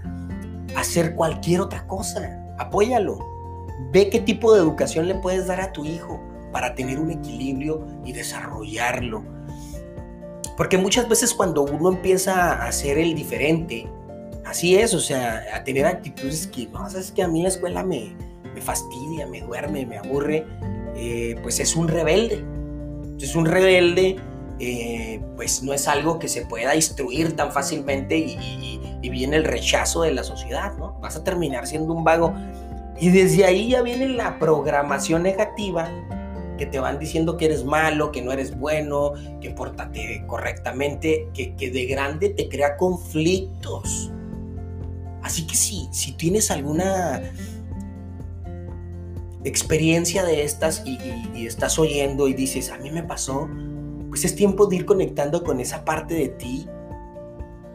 hacer 0.77 1.15
cualquier 1.15 1.61
otra 1.61 1.87
cosa, 1.87 2.55
apóyalo. 2.59 3.19
Ve 3.93 4.09
qué 4.11 4.21
tipo 4.21 4.55
de 4.55 4.61
educación 4.61 5.09
le 5.09 5.15
puedes 5.15 5.47
dar 5.47 5.61
a 5.61 5.73
tu 5.73 5.85
hijo 5.85 6.21
para 6.53 6.75
tener 6.75 6.99
un 6.99 7.11
equilibrio 7.11 7.87
y 8.05 8.13
desarrollarlo. 8.13 9.25
Porque 10.57 10.77
muchas 10.77 11.09
veces 11.09 11.33
cuando 11.33 11.63
uno 11.63 11.89
empieza 11.89 12.53
a 12.53 12.67
hacer 12.67 12.99
el 12.99 13.15
diferente, 13.15 13.89
así 14.45 14.77
es, 14.77 14.93
o 14.93 15.01
sea, 15.01 15.43
a 15.55 15.65
tener 15.65 15.87
actitudes 15.87 16.47
que, 16.47 16.67
no, 16.69 16.89
sabes 16.91 17.11
que 17.11 17.23
a 17.23 17.29
mí 17.29 17.43
la 17.43 17.49
escuela 17.49 17.83
me, 17.83 18.15
me 18.55 18.61
fastidia, 18.61 19.27
me 19.27 19.41
duerme, 19.41 19.87
me 19.87 19.99
aburre, 19.99 20.47
eh, 20.97 21.37
pues 21.43 21.61
es 21.61 21.77
un 21.77 21.89
rebelde. 21.89 22.45
Es 23.21 23.37
un 23.37 23.47
rebelde, 23.47 24.17
eh, 24.59 25.21
pues 25.37 25.63
no 25.63 25.73
es 25.73 25.89
algo 25.89 26.19
que 26.19 26.29
se 26.29 26.47
pueda 26.47 26.75
instruir 26.75 27.35
tan 27.37 27.53
fácilmente 27.53 28.17
y, 28.19 28.81
viene 29.11 29.37
el 29.37 29.45
rechazo 29.45 30.03
de 30.03 30.13
la 30.13 30.25
sociedad, 30.25 30.73
¿no? 30.79 30.99
Vas 31.01 31.17
a 31.17 31.25
terminar 31.25 31.67
siendo 31.67 31.93
un 31.93 32.03
vago. 32.03 32.33
Y 32.99 33.11
desde 33.11 33.45
ahí 33.45 33.69
ya 33.69 33.83
viene 33.83 34.09
la 34.09 34.39
programación 34.39 35.23
negativa 35.25 35.91
que 36.57 36.65
te 36.65 36.79
van 36.79 36.99
diciendo 36.99 37.37
que 37.37 37.45
eres 37.45 37.63
malo, 37.63 38.11
que 38.11 38.23
no 38.23 38.33
eres 38.33 38.59
bueno, 38.59 39.13
que 39.43 39.51
pórtate 39.51 40.25
correctamente, 40.27 41.29
que, 41.35 41.55
que 41.57 41.71
de 41.71 41.85
grande 41.85 42.31
te 42.31 42.49
crea 42.49 42.79
conflictos. 42.79 44.11
Así 45.23 45.47
que 45.47 45.57
si, 45.57 45.89
si 45.93 46.13
tienes 46.13 46.51
alguna 46.51 47.21
experiencia 49.45 50.25
de 50.25 50.43
estas 50.43 50.83
y, 50.85 51.47
estás 51.47 51.79
oyendo 51.79 52.29
y 52.29 52.35
dices, 52.35 52.71
a 52.71 52.79
mí 52.79 52.91
me 52.91 53.03
pasó, 53.03 53.49
pues 54.09 54.25
es 54.25 54.35
tiempo 54.35 54.67
de 54.67 54.77
ir 54.77 54.87
conectando 54.87 55.43
con 55.43 55.61
esa 55.61 55.85
parte 55.85 56.15
de 56.15 56.29
ti 56.29 56.69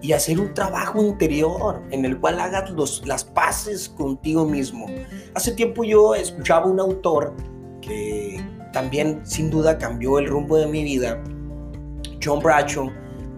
y 0.01 0.13
hacer 0.13 0.39
un 0.39 0.53
trabajo 0.53 1.01
interior 1.01 1.81
en 1.91 2.05
el 2.05 2.19
cual 2.19 2.39
hagas 2.39 2.69
los, 2.71 3.05
las 3.05 3.23
paces 3.23 3.89
contigo 3.89 4.45
mismo. 4.45 4.85
Hace 5.33 5.51
tiempo 5.51 5.83
yo 5.83 6.15
escuchaba 6.15 6.67
un 6.67 6.79
autor 6.79 7.33
que 7.81 8.39
también 8.71 9.21
sin 9.25 9.49
duda 9.49 9.77
cambió 9.77 10.19
el 10.19 10.27
rumbo 10.27 10.57
de 10.57 10.67
mi 10.67 10.83
vida, 10.83 11.21
John 12.23 12.39
Bradshaw, 12.39 12.91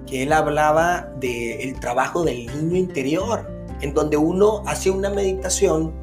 que 0.05 0.23
él 0.23 0.33
hablaba 0.33 1.13
del 1.19 1.79
trabajo 1.79 2.23
del 2.23 2.47
niño 2.47 2.77
interior, 2.77 3.49
en 3.81 3.93
donde 3.93 4.17
uno 4.17 4.63
hace 4.65 4.89
una 4.89 5.09
meditación, 5.09 5.93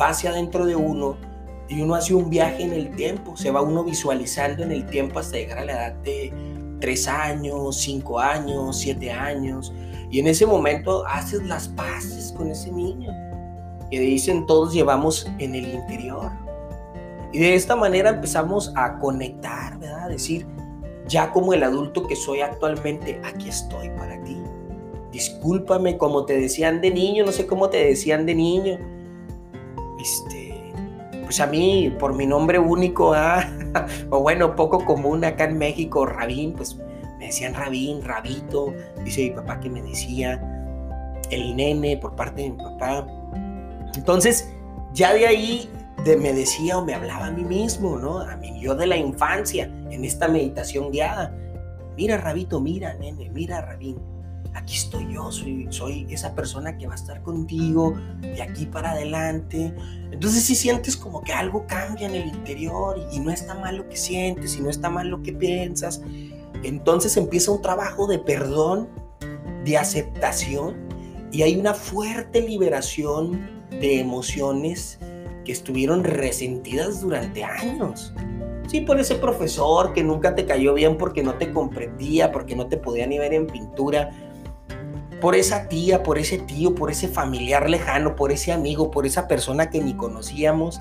va 0.00 0.08
hacia 0.08 0.30
adentro 0.30 0.66
de 0.66 0.74
uno 0.74 1.16
y 1.68 1.80
uno 1.80 1.94
hace 1.94 2.14
un 2.14 2.30
viaje 2.30 2.62
en 2.62 2.72
el 2.72 2.94
tiempo, 2.96 3.36
se 3.36 3.50
va 3.50 3.60
uno 3.60 3.84
visualizando 3.84 4.62
en 4.62 4.72
el 4.72 4.86
tiempo 4.86 5.18
hasta 5.18 5.36
llegar 5.36 5.58
a 5.58 5.64
la 5.64 5.72
edad 5.72 5.92
de 5.96 6.32
tres 6.80 7.06
años, 7.08 7.76
cinco 7.76 8.18
años, 8.18 8.78
siete 8.78 9.10
años, 9.10 9.72
y 10.10 10.20
en 10.20 10.28
ese 10.28 10.46
momento 10.46 11.06
haces 11.06 11.42
las 11.44 11.68
paces 11.68 12.32
con 12.36 12.50
ese 12.50 12.72
niño 12.72 13.12
que 13.90 14.00
dicen 14.00 14.46
todos 14.46 14.72
llevamos 14.72 15.30
en 15.38 15.54
el 15.54 15.74
interior. 15.74 16.30
Y 17.32 17.38
de 17.38 17.54
esta 17.54 17.76
manera 17.76 18.10
empezamos 18.10 18.72
a 18.74 18.98
conectar, 18.98 19.78
¿verdad? 19.78 20.04
A 20.04 20.08
decir, 20.08 20.46
ya 21.06 21.30
como 21.32 21.52
el 21.52 21.62
adulto 21.62 22.06
que 22.06 22.16
soy 22.16 22.40
actualmente, 22.40 23.20
aquí 23.24 23.48
estoy 23.48 23.90
para 23.90 24.22
ti. 24.24 24.36
Discúlpame 25.12 25.98
como 25.98 26.24
te 26.24 26.38
decían 26.38 26.80
de 26.80 26.90
niño, 26.90 27.24
no 27.24 27.32
sé 27.32 27.46
cómo 27.46 27.68
te 27.70 27.84
decían 27.84 28.26
de 28.26 28.34
niño. 28.34 28.78
Este, 30.00 30.47
pues 31.28 31.40
a 31.40 31.46
mí, 31.46 31.94
por 31.98 32.14
mi 32.14 32.24
nombre 32.24 32.58
único, 32.58 33.12
¿ah? 33.14 33.46
o 34.08 34.20
bueno, 34.20 34.56
poco 34.56 34.82
común 34.86 35.22
acá 35.26 35.44
en 35.44 35.58
México, 35.58 36.06
Rabín, 36.06 36.54
pues 36.54 36.78
me 37.18 37.26
decían 37.26 37.52
Rabín, 37.52 38.02
Rabito, 38.02 38.72
dice 39.04 39.24
mi 39.24 39.30
papá 39.32 39.60
que 39.60 39.68
me 39.68 39.82
decía 39.82 40.40
el 41.30 41.54
nene 41.54 41.98
por 41.98 42.16
parte 42.16 42.40
de 42.40 42.50
mi 42.50 42.56
papá. 42.56 43.06
Entonces, 43.94 44.50
ya 44.94 45.12
de 45.12 45.26
ahí 45.26 45.70
me 46.16 46.32
decía 46.32 46.78
o 46.78 46.84
me 46.84 46.94
hablaba 46.94 47.26
a 47.26 47.30
mí 47.30 47.44
mismo, 47.44 47.98
¿no? 47.98 48.20
A 48.20 48.36
mí 48.36 48.58
yo 48.58 48.74
de 48.74 48.86
la 48.86 48.96
infancia, 48.96 49.70
en 49.90 50.02
esta 50.02 50.28
meditación 50.28 50.90
guiada. 50.90 51.36
Mira, 51.94 52.16
Rabito, 52.16 52.58
mira, 52.58 52.94
nene, 52.94 53.28
mira, 53.28 53.60
Rabín. 53.60 53.98
Aquí 54.54 54.76
estoy 54.76 55.12
yo, 55.12 55.30
soy, 55.30 55.66
soy 55.70 56.06
esa 56.10 56.34
persona 56.34 56.76
que 56.76 56.86
va 56.86 56.94
a 56.94 56.96
estar 56.96 57.22
contigo 57.22 57.94
de 58.20 58.42
aquí 58.42 58.66
para 58.66 58.92
adelante. 58.92 59.74
Entonces 60.10 60.44
si 60.44 60.54
sientes 60.54 60.96
como 60.96 61.22
que 61.22 61.32
algo 61.32 61.66
cambia 61.66 62.06
en 62.06 62.14
el 62.14 62.28
interior 62.28 62.98
y, 63.12 63.16
y 63.16 63.20
no 63.20 63.30
está 63.30 63.54
mal 63.54 63.76
lo 63.76 63.88
que 63.88 63.96
sientes 63.96 64.56
y 64.56 64.60
no 64.60 64.70
está 64.70 64.90
mal 64.90 65.08
lo 65.08 65.22
que 65.22 65.32
piensas 65.32 66.00
entonces 66.62 67.16
empieza 67.16 67.52
un 67.52 67.62
trabajo 67.62 68.06
de 68.06 68.18
perdón, 68.18 68.88
de 69.64 69.76
aceptación 69.76 70.76
y 71.30 71.42
hay 71.42 71.56
una 71.56 71.74
fuerte 71.74 72.40
liberación 72.40 73.48
de 73.70 74.00
emociones 74.00 74.98
que 75.44 75.52
estuvieron 75.52 76.04
resentidas 76.04 77.00
durante 77.00 77.44
años. 77.44 78.12
Sí, 78.66 78.82
por 78.82 79.00
ese 79.00 79.14
profesor 79.14 79.94
que 79.94 80.04
nunca 80.04 80.34
te 80.34 80.44
cayó 80.44 80.74
bien 80.74 80.98
porque 80.98 81.22
no 81.22 81.34
te 81.34 81.52
comprendía, 81.52 82.32
porque 82.32 82.54
no 82.54 82.66
te 82.66 82.76
podía 82.76 83.06
ni 83.06 83.18
ver 83.18 83.32
en 83.32 83.46
pintura, 83.46 84.10
por 85.20 85.34
esa 85.34 85.68
tía, 85.68 86.02
por 86.02 86.18
ese 86.18 86.38
tío, 86.38 86.74
por 86.74 86.90
ese 86.90 87.08
familiar 87.08 87.68
lejano, 87.68 88.14
por 88.14 88.32
ese 88.32 88.52
amigo, 88.52 88.90
por 88.90 89.06
esa 89.06 89.28
persona 89.28 89.70
que 89.70 89.80
ni 89.80 89.94
conocíamos, 89.94 90.80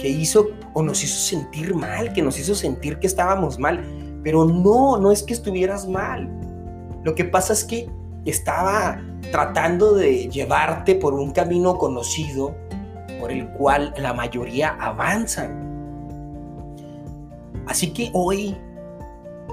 que 0.00 0.08
hizo 0.08 0.48
o 0.72 0.82
nos 0.82 1.02
hizo 1.04 1.18
sentir 1.18 1.74
mal, 1.74 2.12
que 2.12 2.22
nos 2.22 2.38
hizo 2.38 2.54
sentir 2.54 2.98
que 2.98 3.06
estábamos 3.06 3.58
mal. 3.58 3.84
Pero 4.22 4.44
no, 4.44 4.98
no 4.98 5.12
es 5.12 5.22
que 5.22 5.32
estuvieras 5.32 5.86
mal. 5.88 6.30
Lo 7.02 7.14
que 7.14 7.24
pasa 7.24 7.52
es 7.52 7.64
que 7.64 7.90
estaba 8.24 9.00
tratando 9.32 9.94
de 9.94 10.28
llevarte 10.28 10.94
por 10.94 11.14
un 11.14 11.32
camino 11.32 11.78
conocido 11.78 12.54
por 13.18 13.30
el 13.30 13.48
cual 13.50 13.94
la 13.96 14.12
mayoría 14.12 14.76
avanzan. 14.80 15.68
Así 17.66 17.92
que 17.92 18.10
hoy 18.12 18.56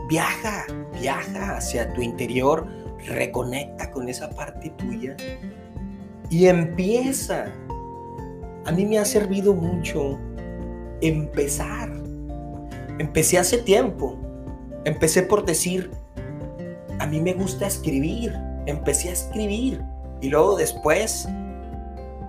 viaja, 0.09 0.65
viaja 0.99 1.57
hacia 1.57 1.93
tu 1.93 2.01
interior, 2.01 2.65
reconecta 3.07 3.91
con 3.91 4.09
esa 4.09 4.29
parte 4.29 4.69
tuya 4.71 5.15
y 6.29 6.47
empieza. 6.47 7.45
A 8.65 8.71
mí 8.71 8.85
me 8.85 8.99
ha 8.99 9.05
servido 9.05 9.53
mucho 9.53 10.19
empezar. 11.01 11.89
Empecé 12.99 13.37
hace 13.37 13.59
tiempo 13.59 14.17
Empecé 14.87 15.23
por 15.23 15.43
decir, 15.43 15.91
a 16.99 17.05
mí 17.05 17.19
me 17.19 17.33
gusta 17.33 17.67
escribir. 17.67 18.33
Empecé 18.67 19.09
a 19.09 19.11
escribir. 19.11 19.83
Y 20.21 20.29
luego 20.29 20.55
después 20.55 21.27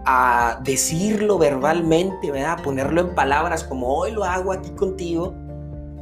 a 0.04 0.60
decirlo 0.64 1.38
verbalmente, 1.38 2.32
¿verdad? 2.32 2.58
A 2.58 2.62
ponerlo 2.64 3.00
en 3.00 3.14
palabras 3.14 3.62
como 3.62 3.94
hoy 3.94 4.10
lo 4.10 4.24
hago 4.24 4.50
aquí 4.50 4.70
contigo 4.70 5.34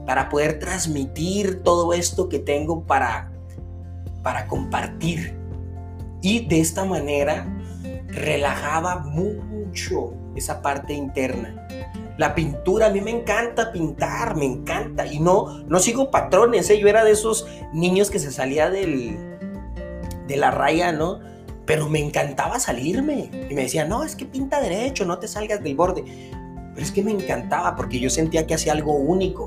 para 0.06 0.30
poder 0.30 0.58
transmitir 0.58 1.62
todo 1.62 1.92
esto 1.92 2.30
que 2.30 2.38
tengo 2.38 2.84
para, 2.84 3.30
para 4.26 4.48
compartir. 4.48 5.36
Y 6.20 6.48
de 6.48 6.58
esta 6.58 6.84
manera 6.84 7.46
relajaba 8.08 8.98
mucho 8.98 10.14
esa 10.34 10.62
parte 10.62 10.94
interna. 10.94 11.68
La 12.18 12.34
pintura, 12.34 12.86
a 12.86 12.90
mí 12.90 13.00
me 13.00 13.12
encanta 13.12 13.70
pintar, 13.70 14.34
me 14.34 14.44
encanta. 14.44 15.06
Y 15.06 15.20
no, 15.20 15.62
no 15.68 15.78
sigo 15.78 16.10
patrones, 16.10 16.68
¿eh? 16.70 16.80
yo 16.80 16.88
era 16.88 17.04
de 17.04 17.12
esos 17.12 17.46
niños 17.72 18.10
que 18.10 18.18
se 18.18 18.32
salía 18.32 18.68
del, 18.68 19.16
de 20.26 20.36
la 20.36 20.50
raya, 20.50 20.90
¿no? 20.90 21.20
Pero 21.64 21.88
me 21.88 22.00
encantaba 22.00 22.58
salirme. 22.58 23.30
Y 23.48 23.54
me 23.54 23.62
decía, 23.62 23.84
no, 23.84 24.02
es 24.02 24.16
que 24.16 24.26
pinta 24.26 24.60
derecho, 24.60 25.04
no 25.04 25.20
te 25.20 25.28
salgas 25.28 25.62
del 25.62 25.76
borde. 25.76 26.02
Pero 26.74 26.84
es 26.84 26.90
que 26.90 27.04
me 27.04 27.12
encantaba 27.12 27.76
porque 27.76 28.00
yo 28.00 28.10
sentía 28.10 28.44
que 28.44 28.54
hacía 28.54 28.72
algo 28.72 28.96
único. 28.96 29.46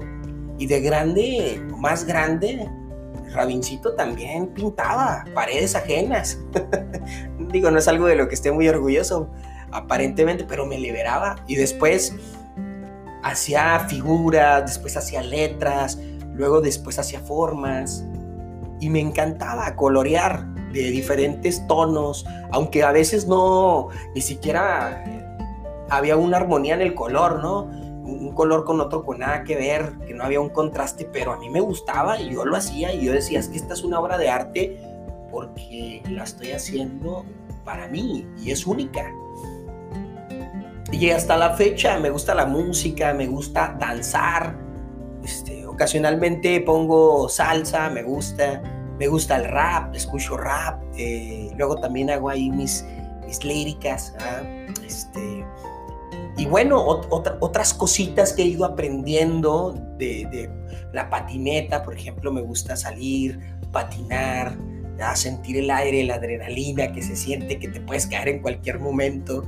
Y 0.57 0.67
de 0.67 0.79
grande, 0.79 1.61
más 1.75 2.05
grande, 2.05 2.69
Rabincito 3.33 3.93
también 3.93 4.47
pintaba 4.47 5.25
paredes 5.33 5.75
ajenas. 5.75 6.39
Digo, 7.51 7.71
no 7.71 7.79
es 7.79 7.87
algo 7.87 8.07
de 8.07 8.15
lo 8.15 8.27
que 8.27 8.35
esté 8.35 8.51
muy 8.51 8.67
orgulloso, 8.67 9.29
aparentemente, 9.71 10.45
pero 10.45 10.65
me 10.65 10.79
liberaba. 10.79 11.37
Y 11.47 11.55
después 11.55 12.15
hacía 13.23 13.79
figuras, 13.81 14.65
después 14.65 14.97
hacía 14.97 15.21
letras, 15.21 15.99
luego 16.33 16.61
después 16.61 16.97
hacía 16.99 17.19
formas. 17.19 18.05
Y 18.79 18.89
me 18.89 18.99
encantaba 18.99 19.75
colorear 19.75 20.45
de 20.71 20.91
diferentes 20.91 21.65
tonos, 21.67 22.25
aunque 22.51 22.83
a 22.83 22.91
veces 22.91 23.27
no, 23.27 23.89
ni 24.15 24.21
siquiera 24.21 25.03
había 25.89 26.15
una 26.15 26.37
armonía 26.37 26.75
en 26.75 26.81
el 26.81 26.93
color, 26.93 27.41
¿no? 27.41 27.69
Color 28.39 28.63
con 28.63 28.80
otro 28.80 29.04
con 29.04 29.19
nada 29.19 29.43
que 29.43 29.58
ver, 29.58 29.91
que 30.08 30.13
no 30.13 30.23
había 30.23 30.39
un 30.39 30.47
contraste, 30.47 31.04
pero 31.04 31.34
a 31.34 31.38
mí 31.38 31.49
me 31.49 31.60
gustaba 31.60 32.21
y 32.21 32.34
yo 32.34 32.45
lo 32.45 32.56
hacía 32.56 32.93
y 32.93 33.04
yo 33.04 33.12
decía, 33.12 33.38
es 33.38 33.49
que 33.49 33.58
esta 33.58 33.73
es 33.73 33.84
una 33.84 33.99
obra 33.99 34.17
de 34.17 34.30
arte 34.30 34.80
porque 35.30 36.02
la 36.10 36.23
estoy 36.23 36.54
haciendo 36.54 37.25
para 37.65 37.89
mí 37.89 38.25
y 38.41 38.52
es 38.52 38.65
única. 38.65 39.13
Y 40.89 41.10
hasta 41.10 41.36
la 41.36 41.49
fecha 41.58 41.99
me 41.99 42.12
gusta 42.12 42.34
la 42.34 42.45
música, 42.45 43.13
me 43.13 43.28
gusta 43.28 43.75
danzar. 43.78 44.56
Este, 45.21 45.67
ocasionalmente 45.67 46.62
pongo 46.62 47.28
salsa, 47.28 47.89
me 47.89 48.04
gusta. 48.04 48.63
Me 48.97 49.08
gusta 49.08 49.36
el 49.36 49.49
rap, 49.49 49.93
escucho 49.93 50.38
rap. 50.38 50.82
Eh, 50.95 51.52
luego 51.58 51.75
también 51.75 52.10
hago 52.10 52.30
ahí 52.30 52.49
mis, 52.49 52.86
mis 53.25 53.43
líricas. 53.43 54.15
Este, 54.86 55.45
y 56.39 56.45
bueno, 56.45 56.82
otras 56.86 57.73
cositas 57.73 58.32
que 58.32 58.43
he 58.43 58.45
ido 58.45 58.63
aprendiendo 58.63 59.75
de, 59.97 60.49
la 60.93 61.10
patineta, 61.10 61.84
por 61.84 61.93
ejemplo, 61.93 62.32
me 62.32 62.39
gusta 62.39 62.78
salir, 62.78 63.38
patinar, 63.73 64.56
sentir 65.15 65.58
el 65.58 65.69
aire, 65.69 66.06
la 66.06 66.15
adrenalina 66.15 66.93
que 66.93 67.02
se 67.02 67.17
siente, 67.17 67.60
que 67.60 67.67
te 67.67 67.82
puedes 67.82 68.08
caer 68.08 68.30
en 68.30 68.41
cualquier 68.41 68.80
momento. 68.80 69.43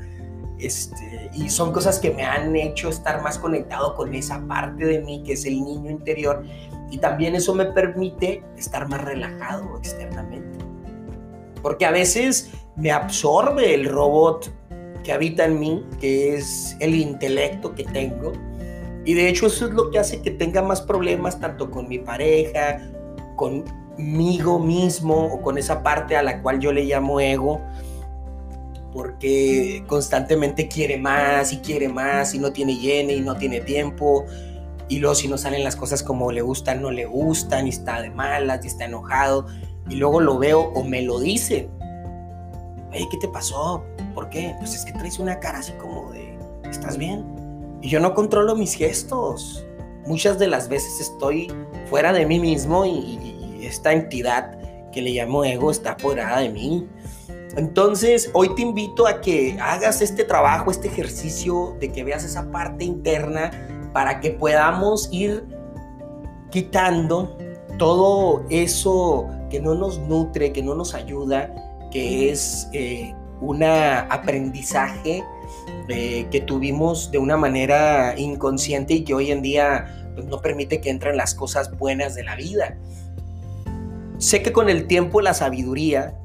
Este, 0.60 1.32
y 1.34 1.50
son 1.50 1.72
cosas 1.72 1.98
que 1.98 2.12
me 2.12 2.24
han 2.24 2.54
hecho 2.58 2.90
estar 2.90 3.22
más 3.24 3.40
conectado 3.40 3.96
con 3.96 4.14
esa 4.14 4.46
parte 4.46 4.86
de 4.86 5.00
mí 5.00 5.24
que 5.26 5.34
es 5.34 5.46
el 5.46 5.64
niño 5.64 5.90
interior 5.90 6.44
y 6.92 6.98
también 6.98 7.36
eso 7.36 7.56
me 7.56 7.66
permite 7.66 8.44
estar 8.58 8.90
más 8.90 9.02
relajado 9.02 9.78
externamente. 9.78 10.60
Porque 11.62 11.86
a 11.86 11.92
veces 11.92 12.52
me 12.76 12.92
absorbe 12.92 13.74
el 13.74 13.88
robot 13.88 14.61
que 15.04 15.12
habita 15.12 15.46
en 15.46 15.60
mí, 15.60 15.86
que 16.00 16.36
es 16.36 16.76
el 16.80 16.96
intelecto 16.96 17.74
que 17.76 17.84
tengo. 17.84 18.34
Y 19.06 19.14
de 19.14 19.30
hecho 19.30 19.48
eso 19.48 19.68
es 19.68 19.74
lo 19.74 19.90
que 19.92 20.00
hace 20.00 20.22
que 20.22 20.32
tenga 20.32 20.62
más 20.62 20.82
problemas 20.82 21.40
tanto 21.40 21.72
con 21.72 21.90
mi 21.90 22.00
pareja, 22.00 22.80
conmigo 23.36 24.60
mismo 24.60 25.26
o 25.26 25.42
con 25.42 25.58
esa 25.58 25.82
parte 25.82 26.16
a 26.16 26.22
la 26.22 26.42
cual 26.42 26.60
yo 26.60 26.72
le 26.72 26.84
llamo 26.84 27.20
ego 27.20 27.62
porque 28.94 29.84
constantemente 29.88 30.68
quiere 30.68 30.98
más 30.98 31.54
y 31.54 31.60
quiere 31.60 31.88
más 31.88 32.36
y 32.36 32.40
no 32.40 32.52
tiene 32.52 32.76
llene 32.76 33.16
y 33.16 33.22
no 33.22 33.36
tiene 33.38 33.62
tiempo 33.62 34.26
y 34.92 35.00
luego 35.00 35.16
si 35.16 35.30
no 35.30 35.38
salen 35.38 35.64
las 35.64 35.78
cosas 35.78 36.04
como 36.04 36.34
le 36.34 36.42
gustan, 36.42 36.82
no 36.82 36.92
le 36.92 37.06
gustan, 37.06 37.66
y 37.66 37.70
está 37.70 38.02
de 38.02 38.10
malas, 38.10 38.66
y 38.66 38.68
está 38.68 38.84
enojado, 38.84 39.48
y 39.88 39.96
luego 39.96 40.20
lo 40.20 40.38
veo 40.38 40.60
o 40.60 40.84
me 40.84 41.02
lo 41.02 41.18
dice. 41.18 41.70
¿qué 42.92 43.18
te 43.22 43.30
pasó? 43.30 43.86
¿Por 44.14 44.30
qué? 44.30 44.56
Pues 44.60 44.76
es 44.76 44.86
que 44.86 44.94
traes 44.94 45.20
una 45.20 45.40
cara 45.40 45.60
así 45.60 45.72
como 45.74 46.12
de, 46.12 46.38
¿estás 46.70 46.98
bien? 46.98 47.26
Y 47.82 47.90
yo 47.90 48.00
no 48.00 48.14
controlo 48.14 48.56
mis 48.56 48.76
gestos. 48.76 49.66
Muchas 50.06 50.40
de 50.40 50.48
las 50.48 50.68
veces 50.68 51.00
estoy 51.00 51.52
fuera 51.90 52.12
de 52.14 52.26
mí 52.26 52.40
mismo 52.40 52.86
y, 52.86 53.38
esta 53.62 53.94
entidad 53.94 54.60
que 54.92 55.02
le 55.02 55.12
llamo 55.12 55.46
ego 55.46 55.72
está 55.72 55.92
apoderada 55.92 56.40
de 56.40 56.50
mí. 56.50 56.90
Entonces, 57.56 58.30
hoy 58.34 58.54
te 58.56 58.64
invito 58.64 59.08
a 59.08 59.22
que 59.22 59.58
hagas 59.62 60.02
este 60.02 60.26
trabajo, 60.26 60.72
este 60.72 60.88
ejercicio, 60.88 61.78
de 61.80 61.90
que 61.92 62.04
veas 62.04 62.26
esa 62.26 62.52
parte 62.52 62.84
interna 62.84 63.52
para 63.94 64.20
que 64.20 64.32
podamos 64.32 65.08
ir 65.14 65.46
quitando 66.50 67.38
todo 67.78 68.44
eso 68.50 69.30
que 69.50 69.62
no 69.62 69.76
nos 69.76 70.00
nutre, 70.00 70.52
que 70.52 70.64
no 70.64 70.76
nos 70.76 70.94
ayuda, 70.94 71.54
que 71.92 72.32
es 72.32 72.68
eh, 72.74 73.14
un 73.42 73.64
aprendizaje 73.64 75.24
eh, 75.90 76.28
que 76.32 76.40
tuvimos 76.42 77.12
de 77.12 77.18
una 77.18 77.38
manera 77.38 78.18
inconsciente 78.18 78.94
y 78.94 79.04
que 79.04 79.14
hoy 79.14 79.32
en 79.32 79.42
día 79.42 80.12
pues, 80.16 80.28
no 80.28 80.40
permite 80.40 80.80
que 80.80 80.90
entren 80.90 81.18
las 81.18 81.36
cosas 81.36 81.76
buenas 81.78 82.16
de 82.16 82.24
la 82.24 82.36
vida. 82.36 82.78
Sé 84.18 84.44
que 84.44 84.54
con 84.54 84.70
el 84.70 84.88
tiempo 84.88 85.20
la 85.22 85.34
sabiduría 85.34 86.16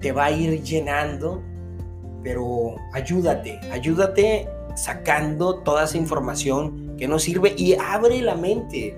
te 0.00 0.12
va 0.12 0.26
a 0.26 0.30
ir 0.30 0.62
llenando, 0.62 1.42
pero 2.22 2.76
ayúdate, 2.92 3.60
ayúdate 3.72 4.48
sacando 4.76 5.56
toda 5.56 5.84
esa 5.84 5.98
información 5.98 6.96
que 6.96 7.08
nos 7.08 7.24
sirve 7.24 7.54
y 7.56 7.74
abre 7.74 8.22
la 8.22 8.36
mente. 8.36 8.96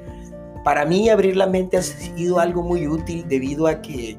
Para 0.63 0.85
mí 0.85 1.09
abrir 1.09 1.37
la 1.37 1.47
mente 1.47 1.77
ha 1.79 1.83
sido 1.83 2.39
algo 2.39 2.63
muy 2.63 2.87
útil 2.87 3.27
debido 3.27 3.67
a 3.67 3.81
que 3.81 4.19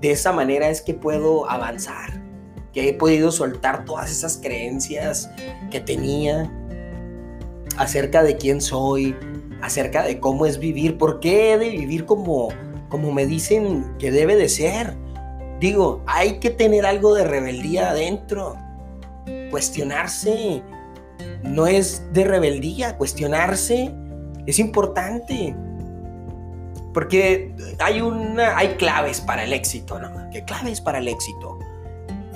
de 0.00 0.10
esa 0.10 0.32
manera 0.32 0.68
es 0.68 0.80
que 0.80 0.94
puedo 0.94 1.50
avanzar, 1.50 2.22
he 2.80 2.92
podido 2.94 3.32
soltar 3.32 3.84
todas 3.84 4.10
esas 4.10 4.36
creencias 4.36 5.30
que 5.70 5.80
tenía 5.80 6.50
acerca 7.76 8.22
de 8.22 8.36
quién 8.36 8.60
soy, 8.60 9.16
acerca 9.62 10.02
de 10.02 10.20
cómo 10.20 10.46
es 10.46 10.58
vivir, 10.58 10.98
por 10.98 11.20
qué 11.20 11.52
he 11.52 11.58
de 11.58 11.70
vivir 11.70 12.04
como, 12.04 12.48
como 12.88 13.12
me 13.12 13.26
dicen 13.26 13.96
que 13.98 14.10
debe 14.10 14.36
de 14.36 14.48
ser. 14.48 14.96
Digo, 15.60 16.02
hay 16.06 16.38
que 16.38 16.50
tener 16.50 16.86
algo 16.86 17.14
de 17.14 17.24
rebeldía 17.24 17.90
adentro, 17.90 18.56
cuestionarse, 19.50 20.62
no 21.42 21.66
es 21.66 22.02
de 22.12 22.24
rebeldía, 22.24 22.96
cuestionarse 22.96 23.92
es 24.46 24.58
importante. 24.58 25.54
Porque 26.94 27.54
hay, 27.78 28.00
una, 28.00 28.56
hay 28.56 28.68
claves 28.76 29.20
para 29.20 29.44
el 29.44 29.52
éxito, 29.52 29.98
¿no? 29.98 30.30
¿Qué 30.30 30.44
claves 30.44 30.80
para 30.80 30.98
el 30.98 31.08
éxito? 31.08 31.58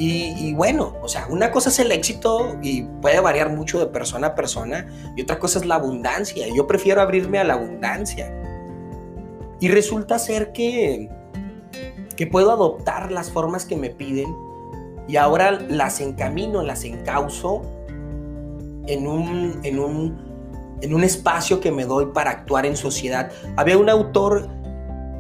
Y, 0.05 0.53
bueno, 0.55 0.97
o 1.01 1.07
sea, 1.07 1.29
una 1.31 1.53
cosa 1.53 1.69
es 1.69 1.79
el 1.79 1.93
éxito 1.93 2.59
y 2.61 2.83
puede 2.83 3.21
variar 3.21 3.51
mucho 3.51 3.79
de 3.79 3.87
persona 3.87 4.29
a 4.29 4.35
persona, 4.35 4.85
y 5.17 5.23
otra 5.23 5.39
cosa 5.39 5.61
es 5.61 5.65
la 5.65 5.77
abundancia. 5.77 6.49
Yo 6.53 6.67
prefiero 6.67 7.01
abrirme 7.01 7.39
a 7.39 7.45
la 7.45 7.55
abundancia. 7.55 8.35
Y 9.61 9.69
resulta 9.69 10.19
ser 10.19 10.53
que, 10.53 11.09
que 12.17 12.27
puedo 12.27 12.51
adoptar 12.51 13.13
las 13.13 13.31
formas 13.31 13.65
que 13.65 13.77
me 13.77 13.91
piden 13.91 14.35
y 15.07 15.19
ahora 15.19 15.53
las 15.53 16.01
encamino, 16.01 16.63
las 16.63 16.83
encauso 16.83 17.63
en 18.89 19.07
un, 19.07 19.61
en 19.63 19.79
un, 19.79 20.79
en 20.81 20.95
un 20.95 21.05
espacio 21.05 21.61
que 21.61 21.71
me 21.71 21.85
doy 21.85 22.07
para 22.07 22.33
actuar 22.33 22.67
en 22.67 22.77
sociedad. 22.77 23.31
Había 23.57 23.79
un 23.79 23.89
autor 23.89 24.49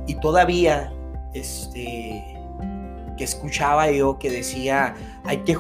y 0.09 0.17
todavía 0.17 0.93
este, 1.35 2.32
escuchaba 3.25 3.91
yo 3.91 4.19
que 4.19 4.31
decía, 4.31 4.95
hay 5.25 5.39
que, 5.39 5.57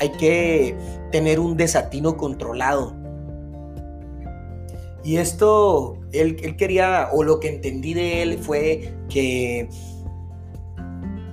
hay 0.00 0.12
que 0.12 0.76
tener 1.12 1.40
un 1.40 1.56
desatino 1.56 2.16
controlado. 2.16 2.94
Y 5.02 5.18
esto, 5.18 5.98
él, 6.12 6.36
él, 6.42 6.56
quería, 6.56 7.08
o 7.12 7.22
lo 7.24 7.38
que 7.38 7.48
entendí 7.48 7.92
de 7.92 8.22
él 8.22 8.38
fue 8.38 8.94
que, 9.08 9.68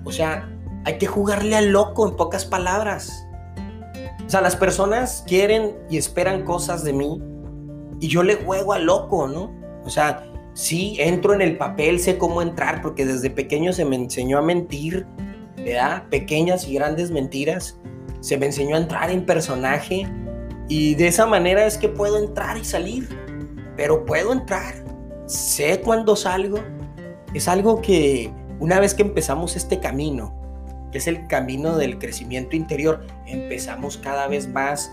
o 0.03 0.11
sea, 0.11 0.49
hay 0.83 0.97
que 0.97 1.07
jugarle 1.07 1.55
al 1.55 1.69
loco 1.69 2.07
en 2.07 2.15
pocas 2.15 2.45
palabras. 2.45 3.25
O 4.25 4.29
sea, 4.29 4.41
las 4.41 4.55
personas 4.55 5.23
quieren 5.27 5.75
y 5.89 5.97
esperan 5.97 6.43
cosas 6.43 6.83
de 6.83 6.93
mí 6.93 7.21
y 7.99 8.07
yo 8.07 8.23
le 8.23 8.35
juego 8.35 8.73
a 8.73 8.79
loco, 8.79 9.27
¿no? 9.27 9.53
O 9.85 9.89
sea, 9.89 10.23
sí, 10.53 10.95
entro 10.99 11.33
en 11.33 11.41
el 11.41 11.57
papel, 11.57 11.99
sé 11.99 12.17
cómo 12.17 12.41
entrar 12.41 12.81
porque 12.81 13.05
desde 13.05 13.29
pequeño 13.29 13.73
se 13.73 13.85
me 13.85 13.95
enseñó 13.95 14.39
a 14.39 14.41
mentir, 14.41 15.05
¿verdad? 15.63 16.03
Pequeñas 16.09 16.67
y 16.67 16.75
grandes 16.75 17.11
mentiras. 17.11 17.77
Se 18.19 18.37
me 18.37 18.47
enseñó 18.47 18.75
a 18.75 18.79
entrar 18.79 19.09
en 19.09 19.25
personaje 19.25 20.07
y 20.67 20.95
de 20.95 21.07
esa 21.07 21.25
manera 21.25 21.65
es 21.65 21.77
que 21.77 21.89
puedo 21.89 22.17
entrar 22.17 22.57
y 22.57 22.63
salir. 22.63 23.09
Pero 23.75 24.05
puedo 24.05 24.31
entrar, 24.31 24.73
sé 25.25 25.81
cuándo 25.81 26.15
salgo. 26.15 26.59
Es 27.33 27.47
algo 27.47 27.81
que 27.81 28.31
una 28.59 28.79
vez 28.79 28.93
que 28.93 29.01
empezamos 29.01 29.55
este 29.55 29.79
camino, 29.79 30.33
que 30.91 30.99
es 30.99 31.07
el 31.07 31.25
camino 31.27 31.77
del 31.77 31.97
crecimiento 31.97 32.55
interior, 32.55 33.05
empezamos 33.25 33.97
cada 33.97 34.27
vez 34.27 34.47
más 34.47 34.91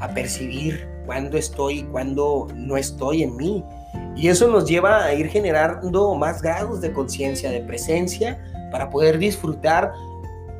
a 0.00 0.08
percibir 0.08 0.88
cuándo 1.06 1.38
estoy 1.38 1.80
y 1.80 1.82
cuándo 1.84 2.46
no 2.54 2.76
estoy 2.76 3.22
en 3.22 3.36
mí. 3.36 3.64
Y 4.14 4.28
eso 4.28 4.48
nos 4.48 4.68
lleva 4.68 5.04
a 5.04 5.14
ir 5.14 5.28
generando 5.28 6.14
más 6.14 6.42
grados 6.42 6.80
de 6.80 6.92
conciencia, 6.92 7.50
de 7.50 7.60
presencia, 7.60 8.38
para 8.70 8.90
poder 8.90 9.18
disfrutar 9.18 9.92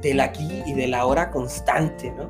del 0.02 0.20
aquí 0.20 0.62
y 0.66 0.74
de 0.74 0.86
la 0.86 1.06
hora 1.06 1.30
constante, 1.30 2.12
¿no? 2.12 2.28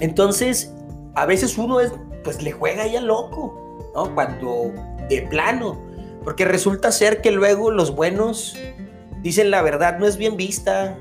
Entonces, 0.00 0.74
a 1.14 1.26
veces 1.26 1.58
uno 1.58 1.80
es, 1.80 1.92
pues 2.24 2.42
le 2.42 2.52
juega 2.52 2.86
ya 2.86 3.00
loco, 3.00 3.90
¿no? 3.94 4.14
Cuando 4.14 4.72
de 5.08 5.22
plano, 5.22 5.78
porque 6.24 6.44
resulta 6.44 6.92
ser 6.92 7.20
que 7.20 7.30
luego 7.30 7.70
los 7.70 7.94
buenos 7.94 8.56
dicen 9.22 9.50
la 9.50 9.62
verdad 9.62 9.98
no 9.98 10.06
es 10.06 10.16
bien 10.16 10.36
vista, 10.36 10.96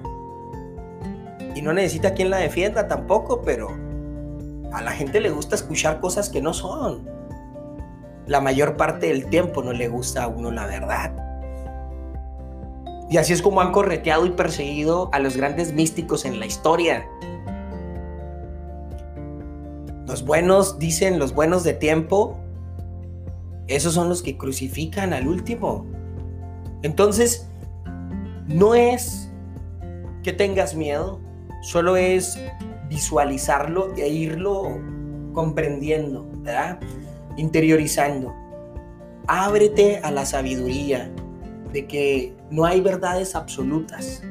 y 1.60 1.62
no 1.62 1.73
necesita 1.73 2.13
quien 2.13 2.30
la 2.30 2.38
defienda 2.38 2.88
tampoco, 2.88 3.41
pero 3.41 3.78
a 4.71 4.82
la 4.82 4.91
gente 4.91 5.19
le 5.19 5.30
gusta 5.30 5.56
escuchar 5.56 5.99
cosas 5.99 6.30
que 6.30 6.41
no 6.41 6.54
son. 6.54 7.10
La 8.28 8.39
mayor 8.39 8.78
parte 8.78 9.08
del 9.08 9.25
tiempo 9.30 9.62
no 9.62 9.73
le 9.73 9.89
gusta 9.89 10.23
a 10.23 10.28
uno 10.28 10.52
la 10.52 10.65
verdad. 10.65 11.12
Y 13.10 13.17
así 13.17 13.34
es 13.34 13.41
como 13.41 13.62
han 13.62 13.72
correteado 13.72 14.26
y 14.26 14.32
perseguido 14.32 15.10
a 15.13 15.19
los 15.19 15.36
grandes 15.36 15.74
místicos 15.74 16.26
en 16.26 16.39
la 16.39 16.45
historia. 16.45 17.08
Los 20.08 20.24
buenos, 20.24 20.78
dicen 20.78 21.17
los 21.17 21.34
buenos 21.34 21.63
de 21.63 21.74
tiempo, 21.74 22.38
esos 23.67 23.93
son 23.93 24.10
los 24.10 24.22
que 24.22 24.38
crucifican 24.38 25.13
al 25.13 25.28
último. 25.28 25.86
Entonces, 26.84 27.48
no 28.48 28.76
es 28.76 29.32
que 30.24 30.34
tengas 30.34 30.76
miedo, 30.76 31.19
solo 31.62 31.98
es 31.98 32.39
visualizarlo 32.89 33.93
e 33.95 34.08
irlo 34.08 34.80
comprendiendo, 35.34 36.28
¿verdad? 36.41 36.80
Interiorizando. 37.38 38.34
Ábrete 39.28 40.00
a 40.04 40.12
la 40.12 40.26
sabiduría 40.26 41.12
de 41.71 41.88
que 41.88 42.36
no 42.49 42.65
hay 42.65 42.82
verdades 42.82 43.36
absolutas. 43.36 44.23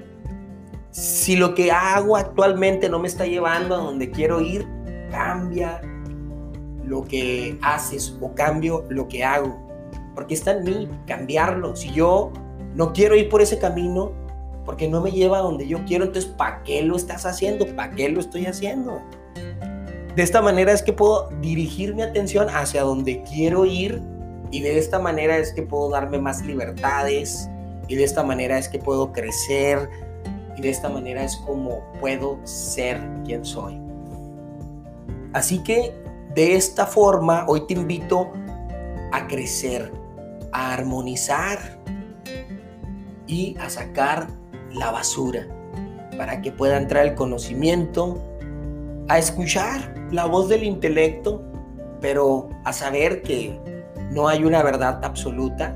Si 0.91 1.37
lo 1.37 1.55
que 1.55 1.71
hago 1.71 2.17
actualmente 2.17 2.89
no 2.89 2.99
me 2.99 3.09
está 3.09 3.27
llevando 3.27 3.75
a 3.75 3.79
donde 3.79 4.11
quiero 4.11 4.41
ir, 4.41 4.67
cambia 5.11 5.81
lo 6.85 7.05
que 7.05 7.59
haces 7.63 8.17
o 8.21 8.35
cambio 8.35 8.85
lo 8.89 9.07
que 9.09 9.23
hago. 9.23 9.57
Porque 10.15 10.35
está 10.35 10.53
en 10.53 10.65
mí 10.65 10.89
cambiarlo. 11.07 11.77
Si 11.77 11.93
yo 11.93 12.33
no 12.75 12.93
quiero 12.93 13.15
ir 13.15 13.29
por 13.29 13.43
ese 13.43 13.59
camino, 13.59 14.13
porque 14.65 14.89
no 14.89 15.01
me 15.01 15.11
lleva 15.11 15.39
a 15.39 15.43
donde 15.43 15.67
yo 15.67 15.85
quiero, 15.85 16.05
entonces 16.05 16.31
¿para 16.31 16.63
qué 16.63 16.83
lo 16.83 16.97
estás 16.97 17.27
haciendo? 17.27 17.67
¿Para 17.77 17.93
qué 17.93 18.09
lo 18.09 18.21
estoy 18.21 18.47
haciendo? 18.47 19.01
De 20.17 20.23
esta 20.23 20.43
manera 20.43 20.73
es 20.73 20.83
que 20.83 20.93
puedo 20.93 21.29
dirigir 21.41 21.95
mi 21.95 22.03
atención 22.03 22.49
hacia 22.51 22.83
donde 22.83 23.23
quiero 23.23 23.65
ir 23.65 24.03
y 24.51 24.61
de 24.61 24.79
esta 24.79 24.99
manera 24.99 25.37
es 25.39 25.53
que 25.53 25.63
puedo 25.63 25.91
darme 25.91 26.19
más 26.19 26.45
libertades 26.45 27.49
y 27.87 27.97
de 27.97 28.05
esta 28.05 28.23
manera 28.23 28.59
es 28.59 28.69
que 28.69 28.79
puedo 28.79 29.13
crecer 29.13 29.89
y 30.57 30.63
de 30.63 30.71
esta 30.71 30.89
manera 30.89 31.23
es 31.25 31.37
como 31.37 31.83
puedo 32.01 32.39
ser 32.45 33.01
quien 33.25 33.45
soy. 33.45 33.81
Así 35.33 35.63
que 35.63 35.95
de 36.35 36.57
esta 36.57 36.87
forma 36.87 37.45
hoy 37.49 37.67
te 37.67 37.75
invito 37.75 38.33
a 39.13 39.27
crecer, 39.27 39.93
a 40.53 40.75
armonizar 40.75 41.79
y 43.27 43.57
a 43.59 43.69
sacar 43.69 44.29
la 44.73 44.91
basura, 44.91 45.47
para 46.17 46.41
que 46.41 46.51
pueda 46.51 46.77
entrar 46.77 47.07
el 47.07 47.15
conocimiento, 47.15 48.19
a 49.09 49.19
escuchar 49.19 49.95
la 50.11 50.27
voz 50.27 50.49
del 50.49 50.65
intelecto, 50.65 51.43
pero 52.01 52.49
a 52.65 52.73
saber 52.73 53.23
que 53.23 53.59
no 54.11 54.29
hay 54.29 54.45
una 54.45 54.63
verdad 54.63 55.05
absoluta 55.05 55.75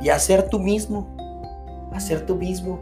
y 0.00 0.08
a 0.10 0.18
ser 0.18 0.48
tú 0.48 0.58
mismo, 0.58 1.08
a 1.92 2.00
ser 2.00 2.26
tú 2.26 2.36
mismo, 2.36 2.80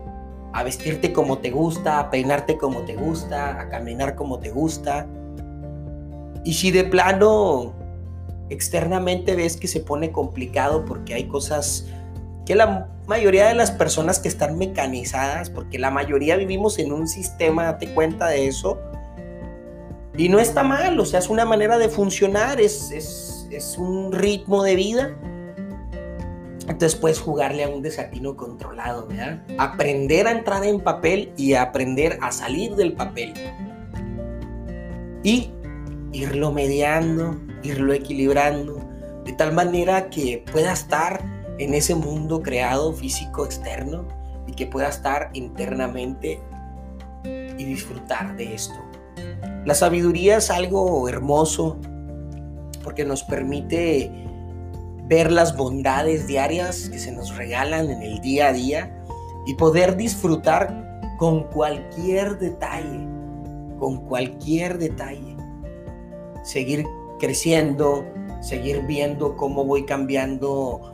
a 0.52 0.62
vestirte 0.62 1.12
como 1.12 1.38
te 1.38 1.50
gusta, 1.50 2.00
a 2.00 2.10
peinarte 2.10 2.56
como 2.56 2.80
te 2.80 2.94
gusta, 2.94 3.60
a 3.60 3.68
caminar 3.68 4.14
como 4.14 4.38
te 4.38 4.50
gusta. 4.50 5.06
Y 6.44 6.54
si 6.54 6.70
de 6.70 6.84
plano 6.84 7.72
externamente 8.48 9.34
ves 9.34 9.56
que 9.56 9.66
se 9.66 9.80
pone 9.80 10.12
complicado 10.12 10.84
porque 10.84 11.14
hay 11.14 11.24
cosas 11.24 11.86
que 12.44 12.54
la 12.54 12.88
mayoría 13.06 13.48
de 13.48 13.54
las 13.54 13.72
personas 13.72 14.20
que 14.20 14.28
están 14.28 14.56
mecanizadas, 14.56 15.50
porque 15.50 15.78
la 15.78 15.90
mayoría 15.90 16.36
vivimos 16.36 16.78
en 16.78 16.92
un 16.92 17.08
sistema, 17.08 17.64
date 17.64 17.92
cuenta 17.92 18.28
de 18.28 18.46
eso, 18.46 18.78
y 20.16 20.28
no 20.28 20.38
está 20.38 20.62
mal, 20.62 20.98
o 20.98 21.04
sea, 21.04 21.18
es 21.18 21.28
una 21.28 21.44
manera 21.44 21.76
de 21.76 21.88
funcionar, 21.88 22.60
es, 22.60 22.90
es, 22.90 23.35
es 23.50 23.76
un 23.78 24.12
ritmo 24.12 24.62
de 24.62 24.76
vida. 24.76 25.16
Entonces 26.68 26.96
puedes 26.96 27.20
jugarle 27.20 27.64
a 27.64 27.68
un 27.68 27.82
desatino 27.82 28.36
controlado. 28.36 29.08
Aprender 29.58 30.26
a 30.26 30.32
entrar 30.32 30.64
en 30.64 30.80
papel 30.80 31.32
y 31.36 31.54
aprender 31.54 32.18
a 32.20 32.32
salir 32.32 32.74
del 32.74 32.94
papel. 32.94 33.32
Y 35.22 35.52
irlo 36.12 36.52
mediando, 36.52 37.36
irlo 37.62 37.92
equilibrando, 37.92 38.80
de 39.24 39.32
tal 39.32 39.52
manera 39.52 40.08
que 40.08 40.44
pueda 40.52 40.72
estar 40.72 41.22
en 41.58 41.74
ese 41.74 41.94
mundo 41.94 42.42
creado 42.42 42.92
físico 42.92 43.44
externo 43.44 44.06
y 44.46 44.52
que 44.52 44.66
pueda 44.66 44.88
estar 44.88 45.30
internamente 45.32 46.40
y 47.24 47.64
disfrutar 47.64 48.36
de 48.36 48.54
esto. 48.54 48.74
La 49.64 49.74
sabiduría 49.74 50.36
es 50.36 50.50
algo 50.50 51.08
hermoso 51.08 51.78
porque 52.86 53.04
nos 53.04 53.24
permite 53.24 54.12
ver 55.08 55.32
las 55.32 55.56
bondades 55.56 56.28
diarias 56.28 56.88
que 56.88 57.00
se 57.00 57.10
nos 57.10 57.36
regalan 57.36 57.90
en 57.90 58.00
el 58.00 58.20
día 58.20 58.46
a 58.46 58.52
día 58.52 59.02
y 59.44 59.54
poder 59.54 59.96
disfrutar 59.96 61.00
con 61.18 61.42
cualquier 61.48 62.38
detalle, 62.38 63.04
con 63.80 64.06
cualquier 64.06 64.78
detalle. 64.78 65.36
Seguir 66.44 66.86
creciendo, 67.18 68.06
seguir 68.40 68.86
viendo 68.86 69.36
cómo 69.36 69.64
voy 69.64 69.84
cambiando 69.84 70.92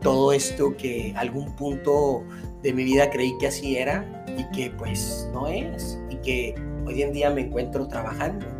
todo 0.00 0.32
esto 0.32 0.74
que 0.78 1.12
algún 1.18 1.54
punto 1.56 2.24
de 2.62 2.72
mi 2.72 2.84
vida 2.84 3.10
creí 3.10 3.36
que 3.36 3.48
así 3.48 3.76
era 3.76 4.24
y 4.38 4.44
que 4.56 4.70
pues 4.70 5.28
no 5.34 5.48
es 5.48 6.00
y 6.08 6.16
que 6.16 6.54
hoy 6.86 7.02
en 7.02 7.12
día 7.12 7.28
me 7.28 7.42
encuentro 7.42 7.86
trabajando. 7.88 8.59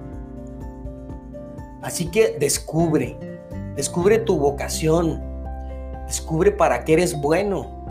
Así 1.82 2.10
que 2.10 2.36
descubre, 2.38 3.16
descubre 3.74 4.18
tu 4.18 4.36
vocación, 4.38 5.22
descubre 6.06 6.52
para 6.52 6.84
qué 6.84 6.94
eres 6.94 7.18
bueno. 7.20 7.84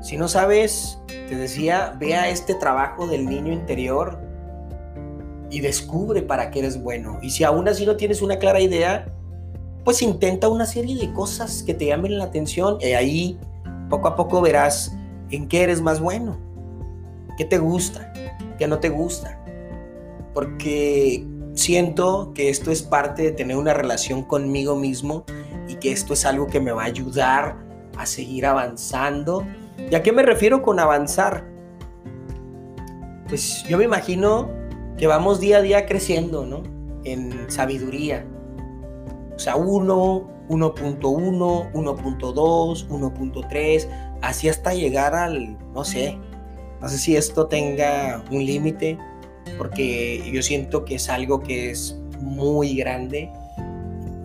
Si 0.00 0.16
no 0.16 0.28
sabes, 0.28 0.98
te 1.06 1.36
decía, 1.36 1.96
vea 1.98 2.28
este 2.28 2.54
trabajo 2.54 3.06
del 3.06 3.26
niño 3.26 3.52
interior 3.52 4.18
y 5.50 5.60
descubre 5.60 6.22
para 6.22 6.50
qué 6.50 6.60
eres 6.60 6.82
bueno. 6.82 7.18
Y 7.22 7.30
si 7.30 7.44
aún 7.44 7.68
así 7.68 7.86
no 7.86 7.96
tienes 7.96 8.20
una 8.20 8.38
clara 8.38 8.60
idea, 8.60 9.06
pues 9.84 10.02
intenta 10.02 10.48
una 10.48 10.66
serie 10.66 10.96
de 10.98 11.12
cosas 11.12 11.62
que 11.62 11.74
te 11.74 11.86
llamen 11.86 12.18
la 12.18 12.24
atención 12.24 12.78
y 12.80 12.92
ahí 12.92 13.38
poco 13.88 14.08
a 14.08 14.16
poco 14.16 14.40
verás 14.40 14.96
en 15.30 15.48
qué 15.48 15.62
eres 15.62 15.80
más 15.80 16.00
bueno, 16.00 16.38
qué 17.36 17.44
te 17.44 17.58
gusta, 17.58 18.12
qué 18.58 18.66
no 18.66 18.78
te 18.78 18.88
gusta. 18.88 19.38
Porque 20.34 21.26
siento 21.54 22.32
que 22.34 22.48
esto 22.48 22.70
es 22.70 22.82
parte 22.82 23.22
de 23.22 23.32
tener 23.32 23.56
una 23.56 23.74
relación 23.74 24.22
conmigo 24.22 24.76
mismo 24.76 25.24
y 25.68 25.76
que 25.76 25.92
esto 25.92 26.14
es 26.14 26.24
algo 26.24 26.46
que 26.46 26.60
me 26.60 26.72
va 26.72 26.82
a 26.82 26.86
ayudar 26.86 27.56
a 27.96 28.06
seguir 28.06 28.46
avanzando. 28.46 29.46
¿Y 29.90 29.94
a 29.94 30.02
qué 30.02 30.12
me 30.12 30.22
refiero 30.22 30.62
con 30.62 30.80
avanzar? 30.80 31.46
Pues 33.28 33.64
yo 33.68 33.78
me 33.78 33.84
imagino 33.84 34.50
que 34.96 35.06
vamos 35.06 35.40
día 35.40 35.58
a 35.58 35.62
día 35.62 35.86
creciendo, 35.86 36.44
¿no? 36.44 36.62
En 37.04 37.50
sabiduría, 37.50 38.26
o 39.34 39.38
sea, 39.38 39.56
1, 39.56 40.46
1.1, 40.48 41.72
1.2, 41.72 42.88
1.3, 42.88 43.88
así 44.20 44.48
hasta 44.48 44.74
llegar 44.74 45.14
al, 45.14 45.58
no 45.72 45.84
sé, 45.84 46.18
no 46.80 46.88
sé 46.88 46.98
si 46.98 47.16
esto 47.16 47.46
tenga 47.46 48.22
un 48.30 48.44
límite, 48.44 48.98
porque 49.58 50.30
yo 50.32 50.42
siento 50.42 50.84
que 50.84 50.96
es 50.96 51.08
algo 51.08 51.40
que 51.40 51.70
es 51.70 51.98
muy 52.20 52.76
grande 52.76 53.30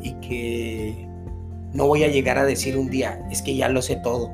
y 0.01 0.13
que 0.13 1.07
no 1.73 1.87
voy 1.87 2.03
a 2.03 2.07
llegar 2.07 2.37
a 2.37 2.45
decir 2.45 2.77
un 2.77 2.89
día, 2.89 3.19
es 3.31 3.41
que 3.41 3.55
ya 3.55 3.69
lo 3.69 3.81
sé 3.81 3.97
todo. 3.97 4.31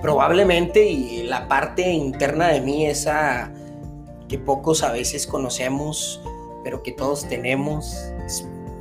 Probablemente 0.00 0.84
y 0.86 1.22
la 1.22 1.48
parte 1.48 1.90
interna 1.90 2.48
de 2.48 2.60
mí, 2.60 2.86
esa 2.86 3.50
que 4.28 4.38
pocos 4.38 4.82
a 4.82 4.92
veces 4.92 5.26
conocemos, 5.26 6.20
pero 6.62 6.82
que 6.82 6.92
todos 6.92 7.28
tenemos, 7.28 8.12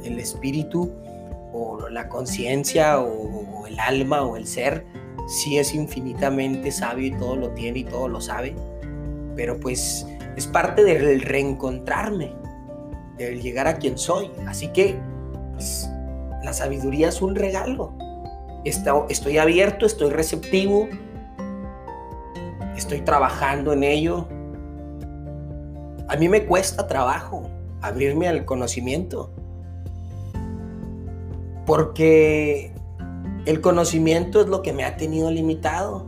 el 0.03 0.19
espíritu 0.19 0.91
o 1.53 1.88
la 1.89 2.09
conciencia 2.09 2.99
o, 2.99 3.67
el 3.67 3.79
alma 3.79 4.23
o 4.23 4.36
el 4.36 4.47
ser, 4.47 4.86
sí 5.27 5.57
es 5.57 5.73
infinitamente 5.73 6.71
sabio 6.71 7.07
y 7.07 7.12
todo 7.17 7.36
lo 7.36 7.49
tiene 7.51 7.79
y 7.79 7.83
todo 7.83 8.07
lo 8.07 8.19
sabe, 8.19 8.55
pero 9.35 9.59
pues 9.59 10.07
es 10.35 10.47
parte 10.47 10.83
del 10.83 11.21
reencontrarme, 11.21 12.33
del 13.17 13.41
llegar 13.41 13.67
a 13.67 13.77
quien 13.77 13.97
soy. 13.97 14.31
Así 14.47 14.67
que 14.69 14.99
pues, 15.53 15.89
la 16.43 16.53
sabiduría 16.53 17.09
es 17.09 17.21
un 17.21 17.35
regalo. 17.35 17.93
Estoy 18.65 19.37
abierto, 19.37 19.85
estoy 19.85 20.11
receptivo, 20.11 20.87
estoy 22.77 23.01
trabajando 23.01 23.73
en 23.73 23.83
ello. 23.83 24.27
A 26.07 26.15
mí 26.15 26.29
me 26.29 26.45
cuesta 26.45 26.87
trabajo 26.87 27.49
abrirme 27.81 28.27
al 28.27 28.45
conocimiento 28.45 29.31
porque 31.65 32.73
el 33.45 33.61
conocimiento 33.61 34.41
es 34.41 34.47
lo 34.47 34.61
que 34.61 34.73
me 34.73 34.83
ha 34.83 34.97
tenido 34.97 35.31
limitado. 35.31 36.05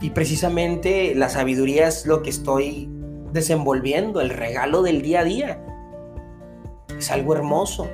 Y 0.00 0.10
precisamente 0.10 1.14
la 1.14 1.28
sabiduría 1.28 1.88
es 1.88 2.06
lo 2.06 2.22
que 2.22 2.30
estoy 2.30 2.88
desenvolviendo, 3.32 4.20
el 4.20 4.30
regalo 4.30 4.82
del 4.82 5.02
día 5.02 5.20
a 5.20 5.24
día. 5.24 5.64
Es 6.98 7.10
algo 7.10 7.34
hermoso 7.34 7.86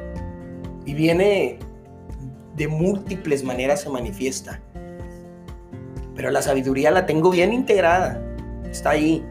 y 0.84 0.94
viene 0.94 1.58
de 2.54 2.68
múltiples 2.68 3.44
maneras, 3.44 3.82
se 3.82 3.90
manifiesta. 3.90 4.60
Pero 6.14 6.30
la 6.30 6.42
sabiduría 6.42 6.90
la 6.90 7.06
tengo 7.06 7.30
bien 7.30 7.52
integrada, 7.52 8.22
está 8.70 8.90
ahí. 8.90 9.24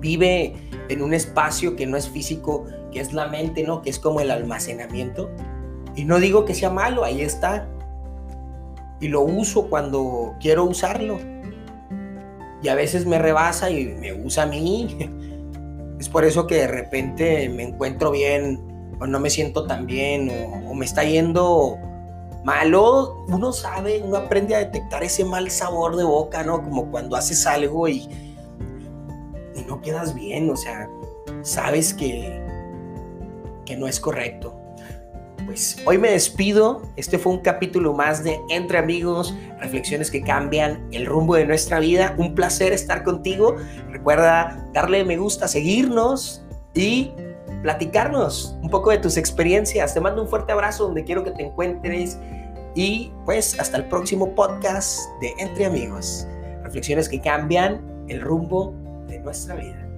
Vive 0.00 0.54
en 0.88 1.02
un 1.02 1.14
espacio 1.14 1.76
que 1.76 1.86
no 1.86 1.96
es 1.96 2.08
físico, 2.08 2.66
que 2.92 3.00
es 3.00 3.12
la 3.12 3.26
mente, 3.28 3.64
¿no? 3.64 3.82
Que 3.82 3.90
es 3.90 3.98
como 3.98 4.20
el 4.20 4.30
almacenamiento 4.30 5.30
y 5.96 6.04
no 6.04 6.18
digo 6.18 6.44
que 6.44 6.54
sea 6.54 6.70
malo, 6.70 7.04
ahí 7.04 7.20
está. 7.20 7.68
Y 9.00 9.08
lo 9.08 9.22
uso 9.22 9.68
cuando 9.68 10.34
quiero 10.40 10.64
usarlo. 10.64 11.18
Y 12.62 12.68
a 12.68 12.74
veces 12.74 13.06
me 13.06 13.18
rebasa 13.18 13.70
y 13.70 13.86
me 13.86 14.12
usa 14.12 14.44
a 14.44 14.46
mí. 14.46 14.96
Es 15.98 16.08
por 16.08 16.24
eso 16.24 16.46
que 16.46 16.54
de 16.54 16.66
repente 16.66 17.48
me 17.50 17.62
encuentro 17.62 18.10
bien 18.10 18.58
o 19.00 19.06
no 19.06 19.20
me 19.20 19.28
siento 19.28 19.66
tan 19.66 19.86
bien 19.86 20.30
o, 20.66 20.74
me 20.74 20.86
está 20.86 21.04
yendo 21.04 21.76
malo. 22.44 23.24
Uno 23.28 23.52
sabe, 23.52 24.02
uno 24.02 24.16
aprende 24.16 24.54
a 24.54 24.60
detectar 24.60 25.04
ese 25.04 25.24
mal 25.24 25.50
sabor 25.50 25.96
de 25.96 26.04
boca, 26.04 26.42
¿no? 26.42 26.62
Como 26.62 26.90
cuando 26.90 27.16
haces 27.16 27.46
algo 27.46 27.86
y, 27.86 28.08
y 29.54 29.62
no 29.68 29.82
quedas 29.82 30.14
bien, 30.14 30.48
o 30.48 30.56
sea, 30.56 30.88
sabes 31.42 31.92
que, 31.92 32.42
que 33.66 33.76
no 33.76 33.86
es 33.86 34.00
correcto 34.00 34.59
pues, 35.50 35.78
hoy 35.84 35.98
me 35.98 36.12
despido. 36.12 36.80
Este 36.94 37.18
fue 37.18 37.32
un 37.32 37.40
capítulo 37.40 37.92
más 37.92 38.22
de 38.22 38.38
Entre 38.50 38.78
Amigos, 38.78 39.34
reflexiones 39.58 40.08
que 40.08 40.22
cambian 40.22 40.86
el 40.92 41.06
rumbo 41.06 41.34
de 41.34 41.44
nuestra 41.44 41.80
vida. 41.80 42.14
Un 42.18 42.36
placer 42.36 42.72
estar 42.72 43.02
contigo. 43.02 43.56
Recuerda 43.90 44.64
darle 44.72 45.04
me 45.04 45.16
gusta, 45.16 45.48
seguirnos 45.48 46.44
y 46.72 47.10
platicarnos 47.62 48.56
un 48.62 48.70
poco 48.70 48.90
de 48.90 48.98
tus 48.98 49.16
experiencias. 49.16 49.92
Te 49.92 50.00
mando 50.00 50.22
un 50.22 50.28
fuerte 50.28 50.52
abrazo 50.52 50.84
donde 50.84 51.02
quiero 51.02 51.24
que 51.24 51.32
te 51.32 51.42
encuentres 51.42 52.16
y 52.76 53.10
pues 53.24 53.58
hasta 53.58 53.76
el 53.76 53.86
próximo 53.86 54.32
podcast 54.36 55.00
de 55.20 55.34
Entre 55.40 55.66
Amigos, 55.66 56.28
reflexiones 56.62 57.08
que 57.08 57.20
cambian 57.20 58.04
el 58.06 58.20
rumbo 58.20 58.72
de 59.08 59.18
nuestra 59.18 59.56
vida. 59.56 59.90